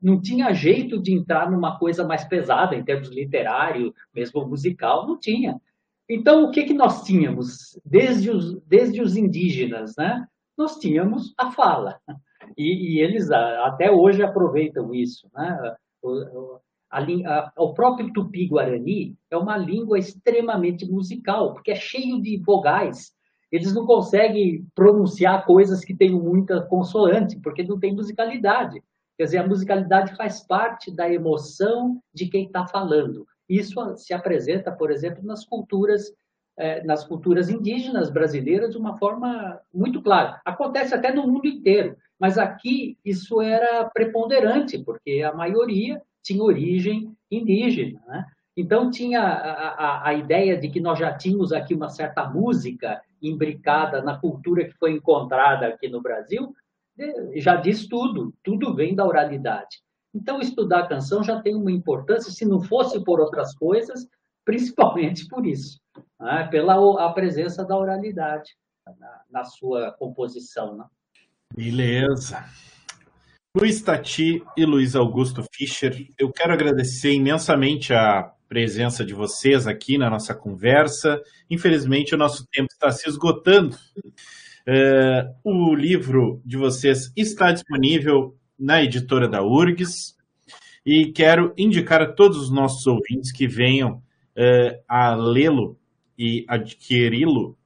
não 0.00 0.20
tinha 0.20 0.52
jeito 0.52 1.02
de 1.02 1.12
entrar 1.12 1.50
numa 1.50 1.78
coisa 1.78 2.06
mais 2.06 2.22
pesada 2.24 2.76
em 2.76 2.84
termos 2.84 3.08
literário, 3.08 3.92
mesmo 4.14 4.46
musical, 4.46 5.06
não 5.06 5.18
tinha. 5.18 5.58
Então, 6.08 6.44
o 6.44 6.50
que, 6.50 6.64
que 6.64 6.74
nós 6.74 7.02
tínhamos 7.02 7.80
desde 7.84 8.30
os, 8.30 8.60
desde 8.66 9.00
os 9.00 9.16
indígenas? 9.16 9.94
Né? 9.96 10.24
Nós 10.56 10.78
tínhamos 10.78 11.32
a 11.38 11.50
fala. 11.50 11.98
E, 12.56 12.98
e 12.98 13.00
eles 13.00 13.30
até 13.30 13.90
hoje 13.90 14.22
aproveitam 14.22 14.94
isso. 14.94 15.28
Né? 15.34 15.76
O, 16.02 16.60
a, 16.90 17.00
a, 17.00 17.52
o 17.56 17.72
próprio 17.72 18.12
tupi-guarani 18.12 19.16
é 19.30 19.36
uma 19.36 19.56
língua 19.56 19.98
extremamente 19.98 20.86
musical, 20.86 21.54
porque 21.54 21.72
é 21.72 21.76
cheio 21.76 22.20
de 22.20 22.36
vogais 22.36 23.12
eles 23.54 23.72
não 23.72 23.86
conseguem 23.86 24.66
pronunciar 24.74 25.46
coisas 25.46 25.84
que 25.84 25.94
tenham 25.94 26.20
muita 26.20 26.60
consoante, 26.62 27.38
porque 27.38 27.62
não 27.62 27.78
tem 27.78 27.94
musicalidade. 27.94 28.82
Quer 29.16 29.24
dizer, 29.24 29.38
a 29.38 29.46
musicalidade 29.46 30.16
faz 30.16 30.44
parte 30.44 30.90
da 30.90 31.08
emoção 31.08 32.00
de 32.12 32.26
quem 32.26 32.46
está 32.46 32.66
falando. 32.66 33.26
Isso 33.48 33.96
se 33.96 34.12
apresenta, 34.12 34.72
por 34.72 34.90
exemplo, 34.90 35.24
nas 35.24 35.44
culturas 35.44 36.12
eh, 36.56 36.84
nas 36.84 37.04
culturas 37.04 37.50
indígenas 37.50 38.10
brasileiras 38.10 38.70
de 38.70 38.78
uma 38.78 38.96
forma 38.96 39.60
muito 39.72 40.00
clara. 40.00 40.40
Acontece 40.44 40.94
até 40.94 41.12
no 41.12 41.26
mundo 41.26 41.48
inteiro, 41.48 41.96
mas 42.18 42.38
aqui 42.38 42.96
isso 43.04 43.40
era 43.40 43.84
preponderante, 43.92 44.78
porque 44.78 45.22
a 45.22 45.32
maioria 45.32 46.00
tinha 46.22 46.42
origem 46.42 47.12
indígena. 47.30 48.00
Né? 48.06 48.24
Então 48.56 48.88
tinha 48.88 49.20
a, 49.20 49.68
a, 49.68 50.08
a, 50.08 50.14
ideia 50.14 50.56
de 50.56 50.68
que 50.68 50.78
nós 50.78 50.96
já 50.98 51.12
tínhamos 51.12 51.52
aqui 51.52 51.74
uma 51.74 51.88
certa 51.88 52.28
música 52.28 53.00
imbricada 53.28 54.02
na 54.02 54.18
cultura 54.18 54.64
que 54.64 54.76
foi 54.78 54.92
encontrada 54.92 55.66
aqui 55.66 55.88
no 55.88 56.00
Brasil, 56.02 56.54
já 57.36 57.56
diz 57.56 57.86
tudo, 57.86 58.32
tudo 58.42 58.74
vem 58.74 58.94
da 58.94 59.04
oralidade. 59.04 59.82
Então, 60.14 60.40
estudar 60.40 60.80
a 60.80 60.86
canção 60.86 61.24
já 61.24 61.40
tem 61.40 61.56
uma 61.56 61.72
importância, 61.72 62.30
se 62.30 62.44
não 62.44 62.60
fosse 62.60 63.02
por 63.02 63.20
outras 63.20 63.54
coisas, 63.54 64.06
principalmente 64.44 65.26
por 65.26 65.46
isso, 65.46 65.80
né? 66.20 66.46
pela 66.50 67.04
a 67.04 67.12
presença 67.12 67.64
da 67.64 67.76
oralidade 67.76 68.52
na, 68.98 69.20
na 69.30 69.44
sua 69.44 69.92
composição. 69.92 70.76
Né? 70.76 70.84
Beleza. 71.54 72.44
Luiz 73.56 73.80
Tati 73.80 74.44
e 74.56 74.64
Luiz 74.64 74.96
Augusto 74.96 75.44
Fischer, 75.52 76.12
eu 76.18 76.32
quero 76.32 76.52
agradecer 76.52 77.12
imensamente 77.12 77.94
a 77.94 78.33
presença 78.54 79.04
de 79.04 79.12
vocês 79.12 79.66
aqui 79.66 79.98
na 79.98 80.08
nossa 80.08 80.32
conversa. 80.32 81.20
Infelizmente, 81.50 82.14
o 82.14 82.16
nosso 82.16 82.46
tempo 82.52 82.68
está 82.70 82.92
se 82.92 83.08
esgotando. 83.08 83.76
É, 84.64 85.28
o 85.42 85.74
livro 85.74 86.40
de 86.44 86.56
vocês 86.56 87.12
está 87.16 87.50
disponível 87.50 88.36
na 88.56 88.80
editora 88.80 89.28
da 89.28 89.42
URGS 89.42 90.16
e 90.86 91.10
quero 91.10 91.52
indicar 91.58 92.00
a 92.00 92.12
todos 92.12 92.38
os 92.38 92.52
nossos 92.52 92.86
ouvintes 92.86 93.32
que 93.32 93.48
venham 93.48 94.00
é, 94.36 94.80
a 94.88 95.16
lê-lo 95.16 95.76
e 96.16 96.44
adquiri-lo 96.48 97.58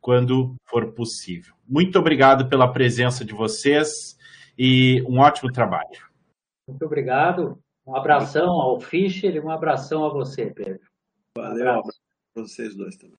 quando 0.00 0.56
for 0.68 0.92
possível. 0.92 1.54
Muito 1.68 2.00
obrigado 2.00 2.48
pela 2.48 2.66
presença 2.66 3.24
de 3.24 3.32
vocês 3.32 4.18
e 4.58 5.00
um 5.06 5.20
ótimo 5.20 5.52
trabalho. 5.52 6.10
Muito 6.66 6.84
obrigado. 6.84 7.61
Um 7.86 7.96
abração 7.96 8.48
ao 8.48 8.80
Fischer 8.80 9.34
e 9.34 9.40
um 9.40 9.50
abração 9.50 10.04
a 10.04 10.08
você, 10.08 10.46
Pedro. 10.46 10.80
Valeu, 11.36 11.66
um 11.66 11.70
abraço 11.70 12.00
para 12.32 12.42
vocês 12.44 12.76
dois 12.76 12.96
também. 12.96 13.16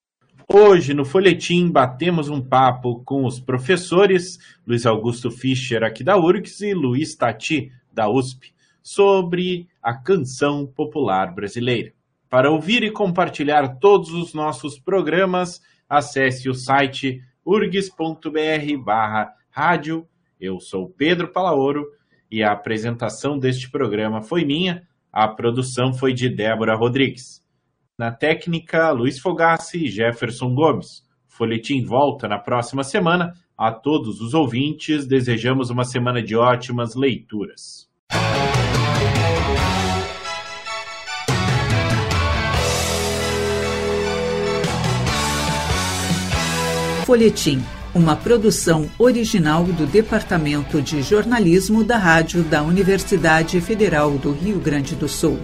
Hoje, 0.48 0.94
no 0.94 1.04
Folhetim, 1.04 1.70
batemos 1.70 2.28
um 2.28 2.40
papo 2.40 3.02
com 3.04 3.24
os 3.24 3.38
professores 3.38 4.38
Luiz 4.66 4.86
Augusto 4.86 5.30
Fischer, 5.30 5.82
aqui 5.82 6.02
da 6.02 6.16
URGS, 6.16 6.62
e 6.62 6.74
Luiz 6.74 7.14
Tati, 7.14 7.70
da 7.92 8.08
USP, 8.08 8.54
sobre 8.82 9.68
a 9.82 9.94
canção 9.94 10.66
popular 10.66 11.34
brasileira. 11.34 11.92
Para 12.28 12.50
ouvir 12.50 12.82
e 12.82 12.90
compartilhar 12.90 13.76
todos 13.78 14.12
os 14.12 14.34
nossos 14.34 14.78
programas, 14.78 15.60
acesse 15.88 16.48
o 16.48 16.54
site 16.54 17.22
urgs.br 17.44 18.82
barra 18.82 19.32
rádio. 19.50 20.06
Eu 20.40 20.58
sou 20.58 20.90
Pedro 20.90 21.28
Palaoro 21.28 21.86
e 22.34 22.42
a 22.42 22.50
apresentação 22.50 23.38
deste 23.38 23.70
programa 23.70 24.20
foi 24.20 24.44
minha, 24.44 24.82
a 25.12 25.28
produção 25.28 25.94
foi 25.94 26.12
de 26.12 26.28
Débora 26.28 26.74
Rodrigues. 26.74 27.40
Na 27.96 28.10
técnica, 28.10 28.90
Luiz 28.90 29.20
Fogassi 29.20 29.84
e 29.84 29.88
Jefferson 29.88 30.52
Gomes. 30.52 31.04
Folhetim 31.28 31.84
volta 31.84 32.26
na 32.26 32.36
próxima 32.36 32.82
semana. 32.82 33.34
A 33.56 33.70
todos 33.70 34.20
os 34.20 34.34
ouvintes, 34.34 35.06
desejamos 35.06 35.70
uma 35.70 35.84
semana 35.84 36.20
de 36.20 36.34
ótimas 36.34 36.96
leituras. 36.96 37.88
Folhetim, 47.06 47.62
uma 47.94 48.16
produção 48.16 48.90
original 48.98 49.64
do 49.64 49.86
Departamento 49.86 50.82
de 50.82 51.00
Jornalismo 51.00 51.84
da 51.84 51.96
Rádio 51.96 52.42
da 52.42 52.62
Universidade 52.62 53.60
Federal 53.60 54.10
do 54.18 54.32
Rio 54.32 54.58
Grande 54.58 54.96
do 54.96 55.08
Sul. 55.08 55.38